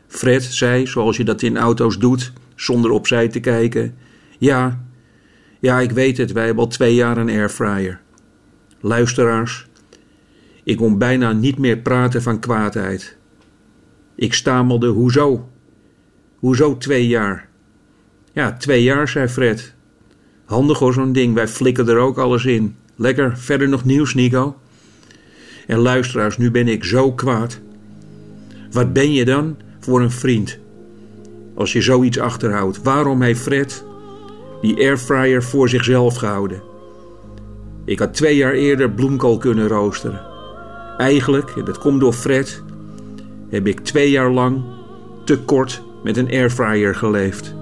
Fred 0.07 0.43
zei, 0.43 0.87
zoals 0.87 1.17
je 1.17 1.23
dat 1.23 1.41
in 1.41 1.57
auto's 1.57 1.97
doet, 1.97 2.33
zonder 2.61 2.91
opzij 2.91 3.27
te 3.27 3.39
kijken: 3.39 3.95
Ja, 4.37 4.85
ja, 5.59 5.79
ik 5.79 5.91
weet 5.91 6.17
het, 6.17 6.31
wij 6.31 6.45
hebben 6.45 6.63
al 6.63 6.69
twee 6.69 6.95
jaar 6.95 7.17
een 7.17 7.29
airfryer. 7.29 8.01
Luisteraars, 8.79 9.67
ik 10.63 10.77
kon 10.77 10.97
bijna 10.97 11.31
niet 11.31 11.57
meer 11.57 11.77
praten 11.77 12.21
van 12.21 12.39
kwaadheid. 12.39 13.17
Ik 14.15 14.33
stamelde: 14.33 14.87
Hoezo? 14.87 15.49
Hoezo 16.35 16.77
twee 16.77 17.07
jaar? 17.07 17.49
Ja, 18.33 18.53
twee 18.53 18.83
jaar, 18.83 19.07
zei 19.07 19.27
Fred. 19.27 19.73
Handig 20.45 20.79
hoor, 20.79 20.93
zo'n 20.93 21.13
ding. 21.13 21.33
Wij 21.33 21.47
flikken 21.47 21.87
er 21.87 21.97
ook 21.97 22.17
alles 22.17 22.45
in. 22.45 22.75
Lekker, 22.95 23.37
verder 23.37 23.69
nog 23.69 23.85
nieuws, 23.85 24.13
Nico? 24.13 24.59
En 25.67 25.77
luisteraars, 25.77 26.37
nu 26.37 26.51
ben 26.51 26.67
ik 26.67 26.83
zo 26.83 27.13
kwaad. 27.13 27.59
Wat 28.71 28.93
ben 28.93 29.13
je 29.13 29.25
dan 29.25 29.57
voor 29.79 30.01
een 30.01 30.11
vriend? 30.11 30.59
Als 31.59 31.73
je 31.73 31.81
zoiets 31.81 32.19
achterhoudt. 32.19 32.81
Waarom 32.83 33.21
heeft 33.21 33.41
Fred 33.41 33.85
die 34.61 34.77
airfryer 34.77 35.43
voor 35.43 35.69
zichzelf 35.69 36.15
gehouden? 36.15 36.61
Ik 37.85 37.99
had 37.99 38.13
twee 38.13 38.35
jaar 38.35 38.53
eerder 38.53 38.89
bloemkool 38.89 39.37
kunnen 39.37 39.67
roosteren. 39.67 40.21
Eigenlijk, 40.97 41.49
en 41.55 41.65
dat 41.65 41.77
komt 41.77 41.99
door 41.99 42.13
Fred, 42.13 42.63
heb 43.49 43.67
ik 43.67 43.79
twee 43.79 44.11
jaar 44.11 44.31
lang 44.31 44.63
te 45.25 45.39
kort 45.39 45.81
met 46.03 46.17
een 46.17 46.29
airfryer 46.29 46.95
geleefd. 46.95 47.55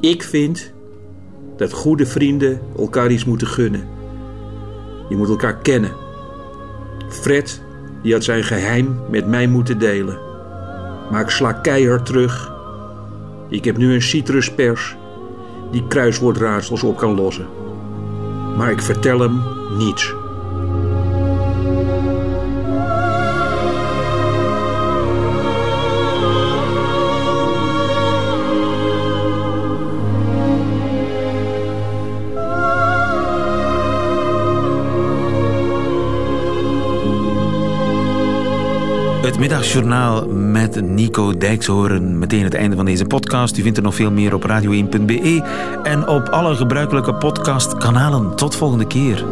Ik 0.00 0.22
vind 0.22 0.72
dat 1.56 1.72
goede 1.72 2.06
vrienden 2.06 2.60
elkaar 2.78 3.10
iets 3.10 3.24
moeten 3.24 3.46
gunnen. 3.46 3.88
Je 5.08 5.16
moet 5.16 5.28
elkaar 5.28 5.56
kennen. 5.56 5.92
Fred, 7.08 7.62
die 8.02 8.12
had 8.12 8.24
zijn 8.24 8.44
geheim 8.44 9.00
met 9.10 9.26
mij 9.26 9.46
moeten 9.46 9.78
delen. 9.78 10.18
Maar 11.10 11.20
ik 11.20 11.30
sla 11.30 11.52
keihard 11.52 12.06
terug. 12.06 12.56
Ik 13.48 13.64
heb 13.64 13.76
nu 13.76 13.94
een 13.94 14.02
citruspers 14.02 14.96
die 15.70 15.86
kruiswoordraadsels 15.86 16.82
op 16.82 16.96
kan 16.96 17.14
lossen. 17.14 17.46
Maar 18.56 18.70
ik 18.70 18.82
vertel 18.82 19.20
hem 19.20 19.42
niets. 19.78 20.14
Het 39.38 39.48
middagjournaal 39.48 40.28
met 40.28 40.80
Nico 40.80 41.36
Dijkshoorn. 41.36 42.18
Meteen 42.18 42.44
het 42.44 42.54
einde 42.54 42.76
van 42.76 42.84
deze 42.84 43.04
podcast. 43.04 43.58
U 43.58 43.62
vindt 43.62 43.76
er 43.76 43.82
nog 43.82 43.94
veel 43.94 44.10
meer 44.10 44.34
op 44.34 44.42
radio1.be 44.42 45.42
en 45.82 46.08
op 46.08 46.28
alle 46.28 46.54
gebruikelijke 46.54 47.14
podcastkanalen. 47.14 48.36
Tot 48.36 48.56
volgende 48.56 48.86
keer. 48.86 49.24